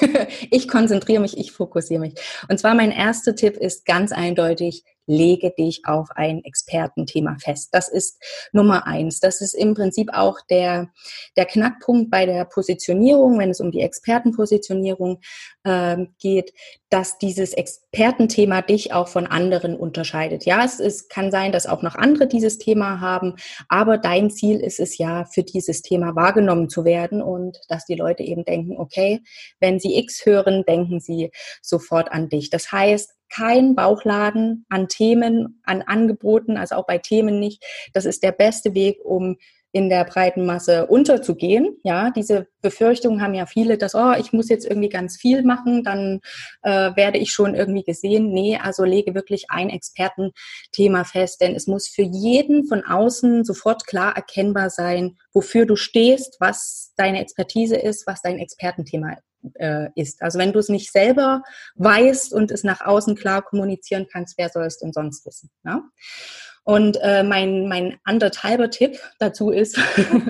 [0.50, 2.14] ich konzentriere mich, ich fokussiere mich.
[2.48, 7.70] Und zwar mein erster Tipp ist ganz eindeutig, lege dich auf ein Expertenthema fest.
[7.72, 9.20] Das ist Nummer eins.
[9.20, 10.90] Das ist im Prinzip auch der,
[11.36, 15.20] der Knackpunkt bei der Positionierung, wenn es um die Expertenpositionierung
[15.64, 16.52] äh, geht,
[16.90, 20.44] dass dieses Expertenthema dich auch von anderen unterscheidet.
[20.44, 23.36] Ja, es, es kann sein, dass auch noch andere dieses Thema haben,
[23.68, 27.94] aber dein Ziel ist es ja, für dieses Thema wahrgenommen zu werden und dass die
[27.94, 29.20] Leute eben denken, okay,
[29.58, 31.30] wenn sie X hören, denken sie
[31.62, 32.50] sofort an dich.
[32.50, 37.64] Das heißt, kein Bauchladen an Themen, an Angeboten, also auch bei Themen nicht.
[37.92, 39.36] Das ist der beste Weg, um
[39.72, 41.78] in der breiten Masse unterzugehen.
[41.82, 45.82] Ja, diese Befürchtungen haben ja viele, dass, oh, ich muss jetzt irgendwie ganz viel machen,
[45.82, 46.20] dann
[46.62, 48.32] äh, werde ich schon irgendwie gesehen.
[48.32, 53.86] Nee, also lege wirklich ein Expertenthema fest, denn es muss für jeden von außen sofort
[53.86, 59.16] klar erkennbar sein, wofür du stehst, was deine Expertise ist, was dein Expertenthema
[59.54, 60.22] äh, ist.
[60.22, 61.42] Also wenn du es nicht selber
[61.76, 65.50] weißt und es nach außen klar kommunizieren kannst, wer soll es denn sonst wissen?
[65.64, 65.82] Ja?
[66.64, 69.76] Und äh, mein, mein anderthalber Tipp dazu ist,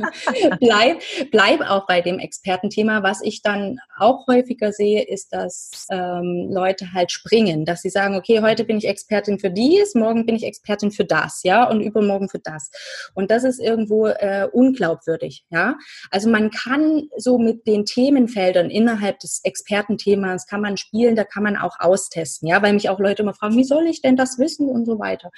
[0.61, 3.03] bleib, bleib auch bei dem Expertenthema.
[3.03, 8.17] Was ich dann auch häufiger sehe, ist, dass ähm, Leute halt springen, dass sie sagen,
[8.17, 11.83] okay, heute bin ich Expertin für dies, morgen bin ich Expertin für das, ja, und
[11.83, 12.71] übermorgen für das.
[13.13, 15.77] Und das ist irgendwo äh, unglaubwürdig, ja.
[16.11, 21.43] Also man kann so mit den Themenfeldern innerhalb des Expertenthemas kann man spielen, da kann
[21.43, 24.39] man auch austesten, ja, weil mich auch Leute immer fragen, wie soll ich denn das
[24.39, 25.31] wissen und so weiter.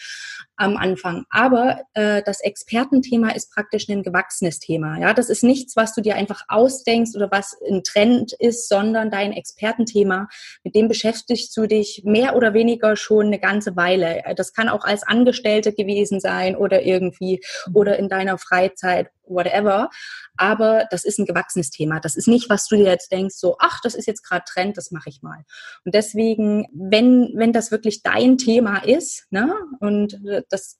[0.57, 1.25] Am Anfang.
[1.31, 4.99] Aber äh, das Expertenthema ist praktisch ein gewachsenes Thema.
[5.01, 9.11] Ja, das ist nichts, was du dir einfach ausdenkst oder was ein Trend ist, sondern
[9.11, 10.29] dein Expertenthema,
[10.62, 14.23] mit dem beschäftigst du dich mehr oder weniger schon eine ganze Weile.
[14.37, 17.77] Das kann auch als Angestellte gewesen sein oder irgendwie mhm.
[17.77, 19.91] oder in deiner Freizeit whatever.
[20.37, 22.01] Aber das ist ein gewachsenes Thema.
[22.01, 24.77] Das ist nicht, was du dir jetzt denkst, so, ach, das ist jetzt gerade Trend,
[24.77, 25.45] das mache ich mal.
[25.85, 30.79] Und deswegen, wenn, wenn das wirklich dein Thema ist, ne, und das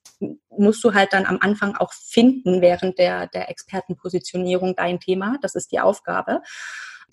[0.51, 5.37] musst du halt dann am Anfang auch finden während der, der Expertenpositionierung dein Thema.
[5.43, 6.41] Das ist die Aufgabe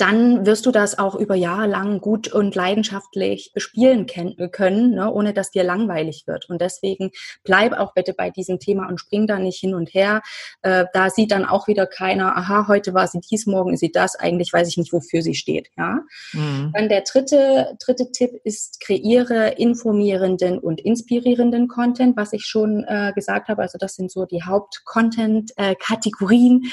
[0.01, 5.31] dann wirst du das auch über Jahre lang gut und leidenschaftlich bespielen können, ne, ohne
[5.31, 6.49] dass dir langweilig wird.
[6.49, 7.11] Und deswegen
[7.43, 10.23] bleib auch bitte bei diesem Thema und spring da nicht hin und her.
[10.63, 13.91] Äh, da sieht dann auch wieder keiner, aha, heute war sie dies, morgen ist sie
[13.91, 14.15] das.
[14.15, 15.69] Eigentlich weiß ich nicht, wofür sie steht.
[15.77, 15.99] Ja.
[16.33, 16.71] Mhm.
[16.73, 23.11] Dann der dritte, dritte Tipp ist, kreiere informierenden und inspirierenden Content, was ich schon äh,
[23.13, 23.61] gesagt habe.
[23.61, 26.69] Also das sind so die Haupt-Content-Kategorien, äh,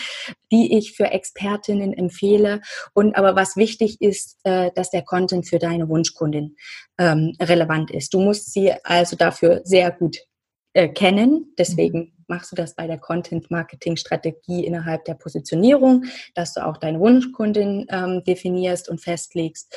[0.51, 2.61] die ich für Expertinnen empfehle.
[2.95, 6.57] Und aber was wichtig ist, äh, dass der Content für deine Wunschkundin
[6.99, 8.15] ähm, relevant ist.
[8.15, 10.19] Du musst sie also dafür sehr gut
[10.75, 11.55] äh, kennen.
[11.59, 17.87] Deswegen machst du das bei der Content-Marketing-Strategie innerhalb der Positionierung, dass du auch deine Wunschkundin
[17.91, 19.75] ähm, definierst und festlegst.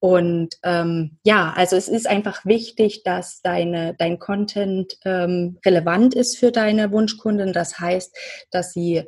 [0.00, 6.36] Und ähm, ja, also es ist einfach wichtig, dass deine, dein Content ähm, relevant ist
[6.36, 7.54] für deine Wunschkundin.
[7.54, 8.14] Das heißt,
[8.50, 9.04] dass sie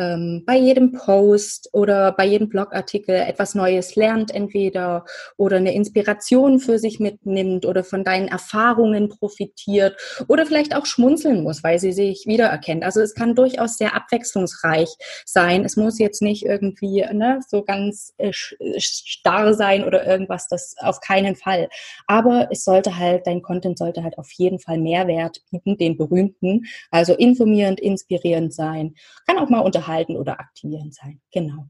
[0.00, 5.04] ähm, bei jedem Post oder bei jedem Blogartikel etwas Neues lernt entweder
[5.36, 9.96] oder eine Inspiration für sich mitnimmt oder von deinen Erfahrungen profitiert
[10.28, 12.82] oder vielleicht auch schmunzeln muss, weil sie sich wiedererkennt.
[12.82, 14.88] Also es kann durchaus sehr abwechslungsreich
[15.26, 15.64] sein.
[15.64, 21.00] Es muss jetzt nicht irgendwie ne, so ganz äh, starr sein oder irgendwas, das auf
[21.00, 21.68] keinen Fall.
[22.06, 26.62] Aber es sollte halt, dein Content sollte halt auf jeden Fall Mehrwert bieten, den berühmten,
[26.90, 28.94] also informierend, inspirierend sein.
[29.26, 31.20] Kann auch mal unterhalten halten oder aktivieren sein.
[31.32, 31.66] Genau.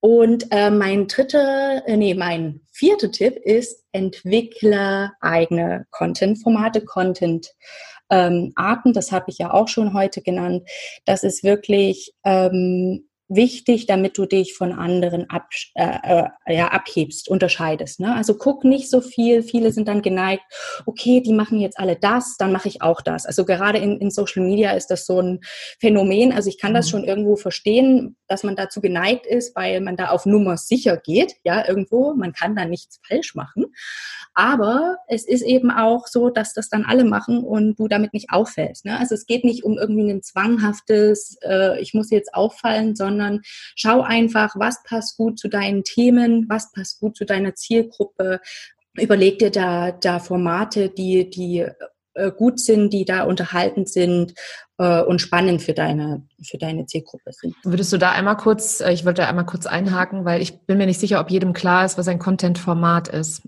[0.00, 7.48] Und äh, mein dritter, äh, nee, mein vierter Tipp ist, entwickle eigene Content-Formate, Content.
[8.10, 10.66] Ähm, Arten, das habe ich ja auch schon heute genannt.
[11.04, 17.28] Das ist wirklich ähm, wichtig, damit du dich von anderen ab, äh, äh, ja, abhebst,
[17.28, 18.00] unterscheidest.
[18.00, 18.14] Ne?
[18.14, 19.42] Also guck nicht so viel.
[19.42, 20.42] Viele sind dann geneigt,
[20.86, 23.26] okay, die machen jetzt alle das, dann mache ich auch das.
[23.26, 25.40] Also gerade in, in Social Media ist das so ein
[25.78, 26.32] Phänomen.
[26.32, 26.90] Also ich kann das mhm.
[26.90, 31.34] schon irgendwo verstehen, dass man dazu geneigt ist, weil man da auf Nummer sicher geht.
[31.44, 33.66] Ja, irgendwo, man kann da nichts falsch machen.
[34.34, 38.30] Aber es ist eben auch so, dass das dann alle machen und du damit nicht
[38.30, 38.84] auffällst.
[38.84, 38.98] Ne?
[38.98, 43.17] Also es geht nicht um irgendwie ein zwanghaftes, äh, ich muss jetzt auffallen, sondern
[43.74, 48.40] schau einfach, was passt gut zu deinen Themen, was passt gut zu deiner Zielgruppe.
[48.94, 51.66] Überleg dir da, da Formate, die, die
[52.18, 54.34] äh, gut sind, die da unterhaltend sind
[54.78, 57.54] äh, und spannend für deine, für deine Zielgruppe sind.
[57.62, 60.86] Würdest du da einmal kurz, äh, ich wollte einmal kurz einhaken, weil ich bin mir
[60.86, 63.42] nicht sicher, ob jedem klar ist, was ein Content-Format ist.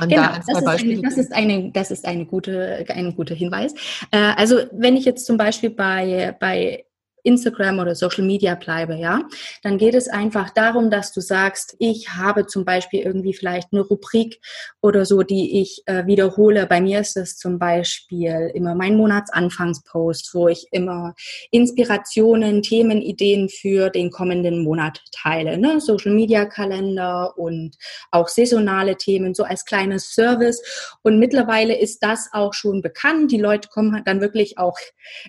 [0.00, 3.36] Und genau, da das, ist eine, das, ist eine, das ist eine gute, ein guter
[3.36, 3.74] Hinweis.
[4.10, 6.84] Äh, also wenn ich jetzt zum Beispiel bei, bei
[7.28, 9.22] Instagram oder Social Media bleibe, ja,
[9.62, 13.82] dann geht es einfach darum, dass du sagst, ich habe zum Beispiel irgendwie vielleicht eine
[13.82, 14.40] Rubrik
[14.80, 16.66] oder so, die ich äh, wiederhole.
[16.66, 21.14] Bei mir ist es zum Beispiel immer mein Monatsanfangspost, wo ich immer
[21.50, 25.80] Inspirationen, Themenideen für den kommenden Monat teile, ne?
[25.80, 27.76] Social Media Kalender und
[28.10, 30.62] auch saisonale Themen, so als kleines Service.
[31.02, 33.30] Und mittlerweile ist das auch schon bekannt.
[33.32, 34.78] Die Leute kommen dann wirklich auch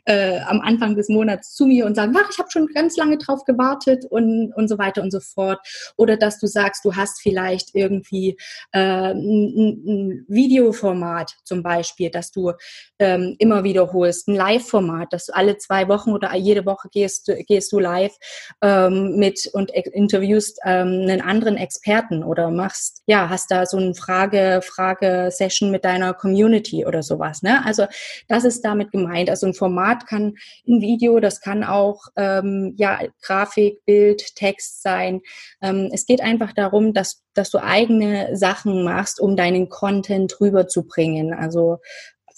[0.05, 3.17] äh, am Anfang des Monats zu mir und sagen, ach, ich habe schon ganz lange
[3.17, 5.60] drauf gewartet und, und so weiter und so fort.
[5.97, 8.38] Oder dass du sagst, du hast vielleicht irgendwie
[8.71, 12.54] äh, ein, ein Videoformat zum Beispiel, dass du
[12.99, 17.71] ähm, immer wiederholst, ein Live-Format, dass du alle zwei Wochen oder jede Woche gehst, gehst
[17.71, 18.15] du live
[18.62, 23.95] ähm, mit und interviewst ähm, einen anderen Experten oder machst, ja, hast da so eine
[23.95, 27.41] Frage, Frage-Session mit deiner Community oder sowas.
[27.41, 27.65] Ne?
[27.65, 27.86] Also
[28.28, 29.30] das ist damit gemeint.
[29.30, 30.36] Also ein Format kann
[30.67, 31.79] ein Video, das kann auch
[32.15, 35.22] ähm, ja, Grafik, Bild, Text sein.
[35.62, 41.34] Ähm, es geht einfach darum, dass, dass du eigene Sachen machst, um deinen Content rüberzubringen.
[41.34, 41.78] Also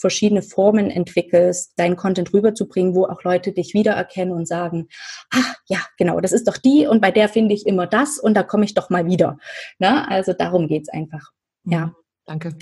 [0.01, 4.87] verschiedene Formen entwickelst, deinen Content rüberzubringen, wo auch Leute dich wiedererkennen und sagen,
[5.29, 8.33] ach ja, genau, das ist doch die und bei der finde ich immer das und
[8.33, 9.37] da komme ich doch mal wieder.
[9.79, 10.09] Ne?
[10.09, 11.31] Also darum geht's einfach.
[11.63, 11.85] Ja.
[11.85, 11.95] Mhm.
[12.25, 12.57] Danke.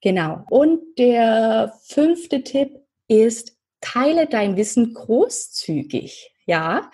[0.00, 0.44] Genau.
[0.50, 6.31] Und der fünfte Tipp ist, teile dein Wissen großzügig.
[6.46, 6.90] Ja,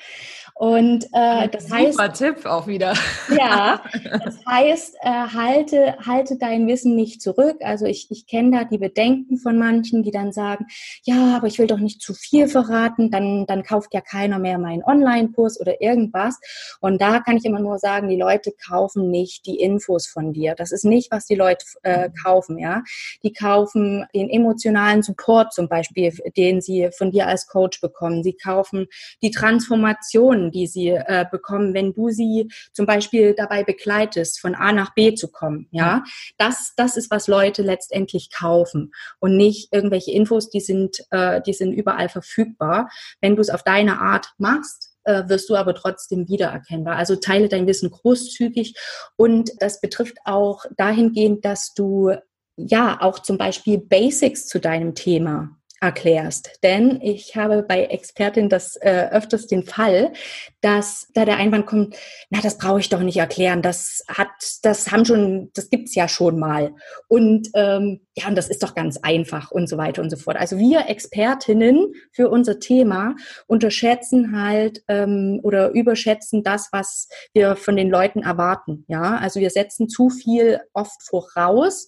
[0.59, 1.93] und äh, das Super heißt.
[1.93, 2.95] Super Tipp auch wieder.
[3.31, 3.81] Ja,
[4.25, 7.59] das heißt, äh, halte, halte dein Wissen nicht zurück.
[7.61, 10.67] Also ich, ich kenne da die Bedenken von manchen, die dann sagen,
[11.05, 14.59] ja, aber ich will doch nicht zu viel verraten, dann, dann kauft ja keiner mehr
[14.59, 16.41] meinen Online-Kurs oder irgendwas.
[16.81, 20.57] Und da kann ich immer nur sagen, die Leute kaufen nicht die Infos von dir.
[20.57, 22.83] Das ist nicht, was die Leute äh, kaufen, ja.
[23.23, 28.25] Die kaufen den emotionalen Support zum Beispiel, den sie von dir als Coach bekommen.
[28.25, 28.89] Sie kaufen
[29.23, 34.73] die Transformation, die sie äh, bekommen, wenn du sie zum Beispiel dabei begleitest, von A
[34.73, 35.69] nach B zu kommen.
[35.71, 36.05] Ja,
[36.37, 41.53] das, das ist, was Leute letztendlich kaufen und nicht irgendwelche Infos, die sind, äh, die
[41.53, 42.89] sind überall verfügbar.
[43.21, 46.97] Wenn du es auf deine Art machst, äh, wirst du aber trotzdem wiedererkennbar.
[46.97, 48.75] Also teile dein Wissen großzügig
[49.17, 52.13] und das betrifft auch dahingehend, dass du
[52.57, 56.59] ja auch zum Beispiel Basics zu deinem Thema erklärst.
[56.63, 60.13] Denn ich habe bei Expertin das äh, öfters den Fall,
[60.61, 61.97] dass da der Einwand kommt,
[62.31, 64.29] na, das brauche ich doch nicht erklären, das hat,
[64.63, 66.75] das haben schon, das gibt's ja schon mal.
[67.07, 70.37] Und ähm, ja, und das ist doch ganz einfach und so weiter und so fort.
[70.37, 73.15] Also wir Expertinnen für unser Thema
[73.47, 78.85] unterschätzen halt ähm, oder überschätzen das, was wir von den Leuten erwarten.
[78.89, 81.87] Ja, also wir setzen zu viel oft voraus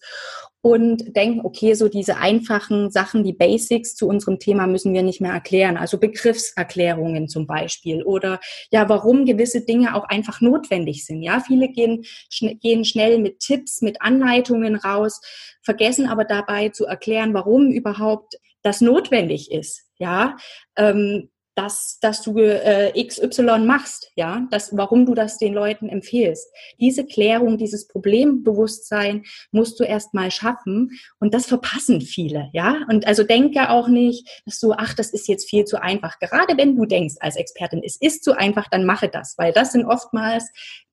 [0.63, 5.21] und denken, okay, so diese einfachen Sachen, die Basics zu unserem Thema müssen wir nicht
[5.21, 5.77] mehr erklären.
[5.77, 8.41] Also Begriffserklärungen zum Beispiel oder
[8.71, 11.23] ja, warum gewisse Dinge auch einfach notwendig sind.
[11.23, 15.21] Ja, viele gehen, schn gehen schnell mit Tipps, mit Anleitungen raus,
[15.63, 19.87] vergessen aber dabei zu erklären, warum überhaupt das notwendig ist.
[19.99, 20.37] Ja,
[20.77, 26.49] ähm, dass, dass du äh, XY machst, ja, das, warum du das den Leuten empfehlst.
[26.79, 32.87] Diese Klärung, dieses Problembewusstsein musst du erst mal schaffen und das verpassen viele, ja.
[32.89, 36.19] Und also denke auch nicht, dass du, ach, das ist jetzt viel zu einfach.
[36.19, 39.73] Gerade wenn du denkst als Expertin, es ist zu einfach, dann mache das, weil das
[39.73, 40.51] sind oftmals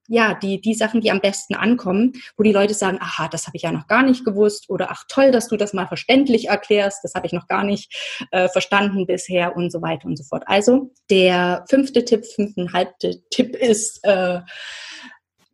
[0.07, 3.57] ja, die, die Sachen, die am besten ankommen, wo die Leute sagen, aha, das habe
[3.57, 7.03] ich ja noch gar nicht gewusst oder ach toll, dass du das mal verständlich erklärst,
[7.03, 7.93] das habe ich noch gar nicht
[8.31, 10.43] äh, verstanden bisher und so weiter und so fort.
[10.47, 14.39] Also der fünfte Tipp, fünfeinhalbte Tipp ist, äh,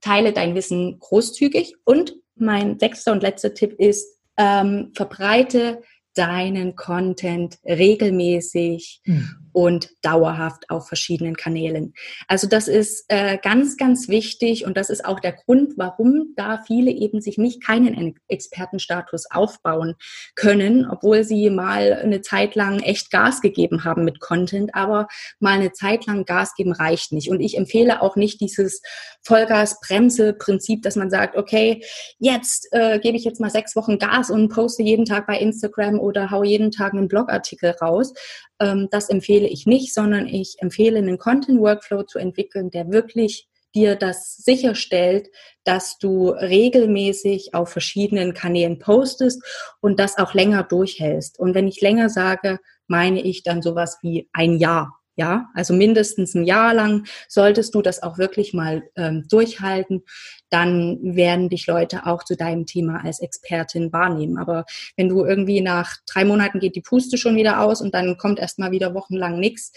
[0.02, 5.82] teile dein Wissen großzügig und mein sechster und letzter Tipp ist, ähm, verbreite
[6.14, 11.94] deinen Content regelmäßig mhm und dauerhaft auf verschiedenen Kanälen.
[12.28, 16.62] Also das ist äh, ganz, ganz wichtig und das ist auch der Grund, warum da
[16.66, 19.96] viele eben sich nicht keinen Expertenstatus aufbauen
[20.36, 25.08] können, obwohl sie mal eine Zeit lang echt Gas gegeben haben mit Content, aber
[25.40, 27.30] mal eine Zeit lang Gas geben reicht nicht.
[27.30, 28.82] Und ich empfehle auch nicht dieses
[29.22, 31.84] Vollgas-Bremse-Prinzip, dass man sagt, okay,
[32.18, 36.00] jetzt äh, gebe ich jetzt mal sechs Wochen Gas und poste jeden Tag bei Instagram
[36.04, 38.14] oder hau jeden Tag einen Blogartikel raus.
[38.60, 43.96] Ähm, das empfehle ich nicht, sondern ich empfehle einen Content-Workflow zu entwickeln, der wirklich dir
[43.96, 45.30] das sicherstellt,
[45.64, 49.42] dass du regelmäßig auf verschiedenen Kanälen postest
[49.82, 51.40] und das auch länger durchhältst.
[51.40, 55.03] Und wenn ich länger sage, meine ich dann sowas wie ein Jahr.
[55.16, 60.02] Ja, also mindestens ein Jahr lang solltest du das auch wirklich mal ähm, durchhalten.
[60.50, 64.40] Dann werden dich Leute auch zu deinem Thema als Expertin wahrnehmen.
[64.40, 64.66] Aber
[64.98, 68.40] wenn du irgendwie nach drei Monaten geht die Puste schon wieder aus und dann kommt
[68.40, 69.72] erst mal wieder wochenlang nichts,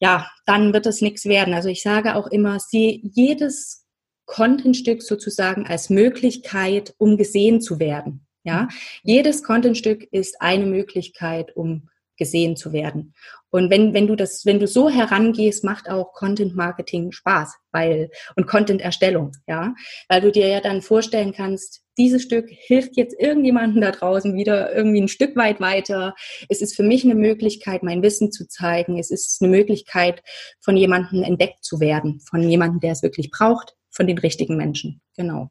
[0.00, 1.54] ja, dann wird es nichts werden.
[1.54, 3.84] Also ich sage auch immer, sieh jedes
[4.26, 8.26] Contentstück sozusagen als Möglichkeit, um gesehen zu werden.
[8.44, 8.68] Ja,
[9.02, 11.88] jedes Contentstück ist eine Möglichkeit, um
[12.18, 13.14] gesehen zu werden.
[13.50, 18.10] Und wenn, wenn du das, wenn du so herangehst, macht auch Content Marketing Spaß, weil,
[18.36, 19.74] und Content Erstellung, ja,
[20.08, 24.74] weil du dir ja dann vorstellen kannst, dieses Stück hilft jetzt irgendjemandem da draußen wieder
[24.74, 26.14] irgendwie ein Stück weit weiter.
[26.48, 28.98] Es ist für mich eine Möglichkeit, mein Wissen zu zeigen.
[28.98, 30.22] Es ist eine Möglichkeit,
[30.60, 35.00] von jemandem entdeckt zu werden, von jemandem, der es wirklich braucht, von den richtigen Menschen.
[35.16, 35.50] Genau.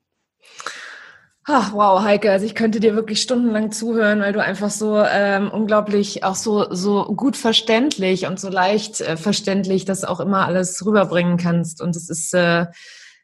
[1.49, 5.49] Ach, wow, Heike, also ich könnte dir wirklich stundenlang zuhören, weil du einfach so ähm,
[5.49, 10.85] unglaublich auch so so gut verständlich und so leicht äh, verständlich das auch immer alles
[10.85, 11.81] rüberbringen kannst.
[11.81, 12.65] Und es ist äh,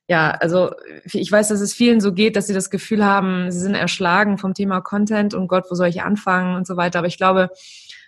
[0.07, 0.71] ja, also
[1.11, 4.37] ich weiß, dass es vielen so geht, dass sie das Gefühl haben, sie sind erschlagen
[4.37, 6.99] vom Thema Content und Gott, wo soll ich anfangen und so weiter.
[6.99, 7.49] Aber ich glaube,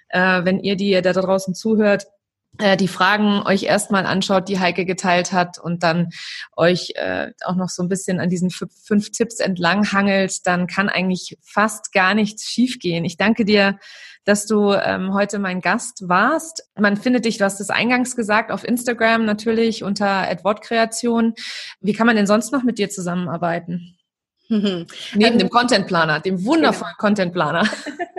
[0.10, 2.08] äh, wenn ihr die da draußen zuhört, äh,
[2.78, 6.10] die Fragen euch erstmal anschaut, die Heike geteilt hat und dann
[6.56, 10.90] euch äh, auch noch so ein bisschen an diesen fünf Tipps entlang hangelt, dann kann
[10.90, 13.06] eigentlich fast gar nichts schiefgehen.
[13.06, 13.80] Ich danke dir,
[14.24, 16.64] dass du ähm, heute mein Gast warst.
[16.78, 21.34] Man findet dich, du hast es eingangs gesagt, auf Instagram natürlich unter Adwortkreation.
[21.80, 23.98] Wie kann man denn sonst noch mit dir zusammenarbeiten?
[24.50, 24.88] Neben
[25.24, 27.08] also, dem Content Planer, dem wundervollen genau.
[27.08, 27.68] Content Planer.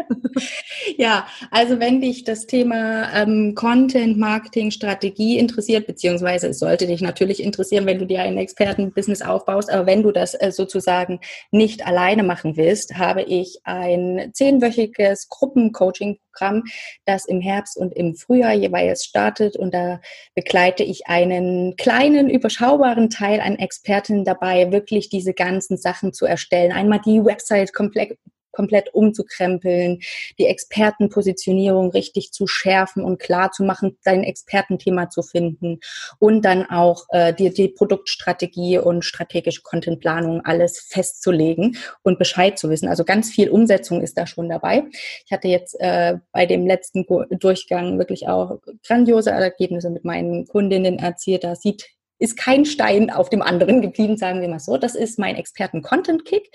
[0.96, 7.00] ja, also wenn dich das Thema ähm, Content Marketing Strategie interessiert, beziehungsweise es sollte dich
[7.00, 11.20] natürlich interessieren, wenn du dir ein Expertenbusiness aufbaust, aber wenn du das äh, sozusagen
[11.50, 16.64] nicht alleine machen willst, habe ich ein zehnwöchiges Gruppencoaching Programm,
[17.04, 19.56] das im Herbst und im Frühjahr jeweils startet.
[19.56, 20.00] Und da
[20.34, 26.72] begleite ich einen kleinen, überschaubaren Teil an Experten dabei, wirklich diese ganzen Sachen zu erstellen.
[26.72, 28.18] Einmal die Website komplett
[28.56, 30.00] komplett umzukrempeln,
[30.38, 35.80] die Expertenpositionierung richtig zu schärfen und klar zu machen, dein Expertenthema zu finden
[36.18, 42.70] und dann auch äh, die, die Produktstrategie und strategische Contentplanung alles festzulegen und Bescheid zu
[42.70, 42.88] wissen.
[42.88, 44.84] Also ganz viel Umsetzung ist da schon dabei.
[45.24, 47.04] Ich hatte jetzt äh, bei dem letzten
[47.38, 51.44] Durchgang wirklich auch grandiose Ergebnisse mit meinen Kundinnen erzielt.
[51.44, 54.76] Da sieht ist kein Stein auf dem anderen geblieben, sagen wir mal so.
[54.76, 56.50] Das ist mein Experten-Content-Kick.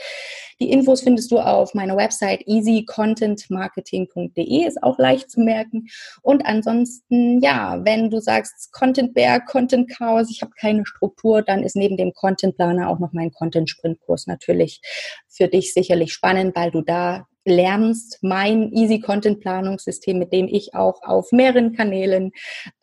[0.60, 5.88] Die Infos findest du auf meiner Website easycontentmarketing.de, ist auch leicht zu merken.
[6.22, 11.64] Und ansonsten, ja, wenn du sagst Content Bear, Content Chaos, ich habe keine Struktur, dann
[11.64, 14.82] ist neben dem Content Planer auch noch mein Content Sprint Kurs natürlich
[15.28, 20.74] für dich sicherlich spannend, weil du da lernst mein Easy Content Planungssystem, mit dem ich
[20.74, 22.32] auch auf mehreren Kanälen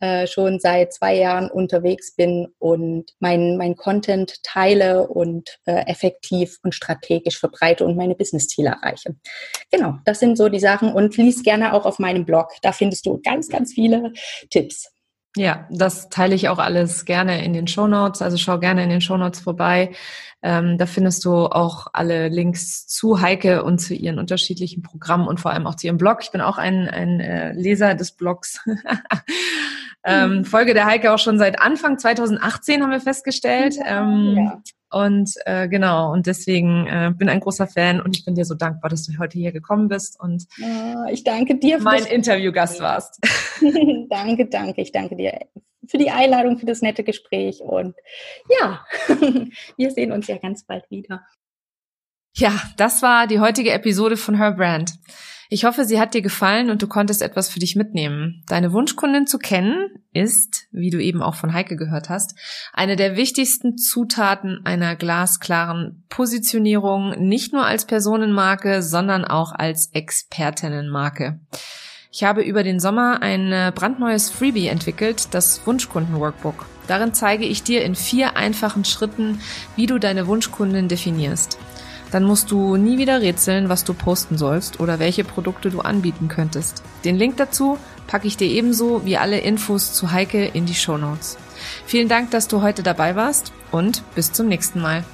[0.01, 6.59] äh, schon seit zwei Jahren unterwegs bin und mein, mein Content teile und äh, effektiv
[6.63, 9.17] und strategisch verbreite und meine Business-Ziele erreiche.
[9.71, 12.53] Genau, das sind so die Sachen und lies gerne auch auf meinem Blog.
[12.63, 14.13] Da findest du ganz, ganz viele
[14.51, 14.91] Tipps.
[15.37, 18.22] Ja, das teile ich auch alles gerne in den Show Notes.
[18.22, 19.93] Also schau gerne in den Show Notes vorbei.
[20.43, 25.41] Ähm, da findest du auch alle Links zu Heike und zu ihren unterschiedlichen Programmen und
[25.41, 26.18] vor allem auch zu ihrem Blog.
[26.22, 28.61] Ich bin auch ein, ein äh, Leser des Blogs.
[30.05, 30.45] ähm, mhm.
[30.45, 33.76] Folge der Heike auch schon seit Anfang 2018 haben wir festgestellt.
[33.85, 34.62] Ähm, ja.
[34.91, 38.55] Und äh, genau, und deswegen äh, bin ein großer Fan und ich bin dir so
[38.55, 43.18] dankbar, dass du heute hier gekommen bist und oh, ich danke dir, mein Interviewgast warst.
[44.09, 45.39] danke, danke, ich danke dir
[45.86, 47.95] für die Einladung, für das nette Gespräch und
[48.61, 48.84] ja,
[49.76, 51.26] wir sehen uns ja ganz bald wieder.
[52.36, 54.93] Ja, das war die heutige Episode von Her Brand.
[55.51, 58.44] Ich hoffe, sie hat dir gefallen und du konntest etwas für dich mitnehmen.
[58.49, 62.38] Deine Wunschkundin zu kennen ist, wie du eben auch von Heike gehört hast,
[62.74, 71.40] eine der wichtigsten Zutaten einer glasklaren Positionierung, nicht nur als Personenmarke, sondern auch als Expertinnenmarke.
[72.12, 76.66] Ich habe über den Sommer ein brandneues Freebie entwickelt, das Wunschkunden-Workbook.
[76.88, 79.40] Darin zeige ich dir in vier einfachen Schritten,
[79.76, 81.59] wie du deine Wunschkundin definierst.
[82.11, 86.29] Dann musst du nie wieder rätseln, was du posten sollst oder welche Produkte du anbieten
[86.29, 86.83] könntest.
[87.05, 90.97] Den Link dazu packe ich dir ebenso wie alle Infos zu Heike in die Show
[90.97, 91.37] Notes.
[91.87, 95.05] Vielen Dank, dass du heute dabei warst und bis zum nächsten Mal.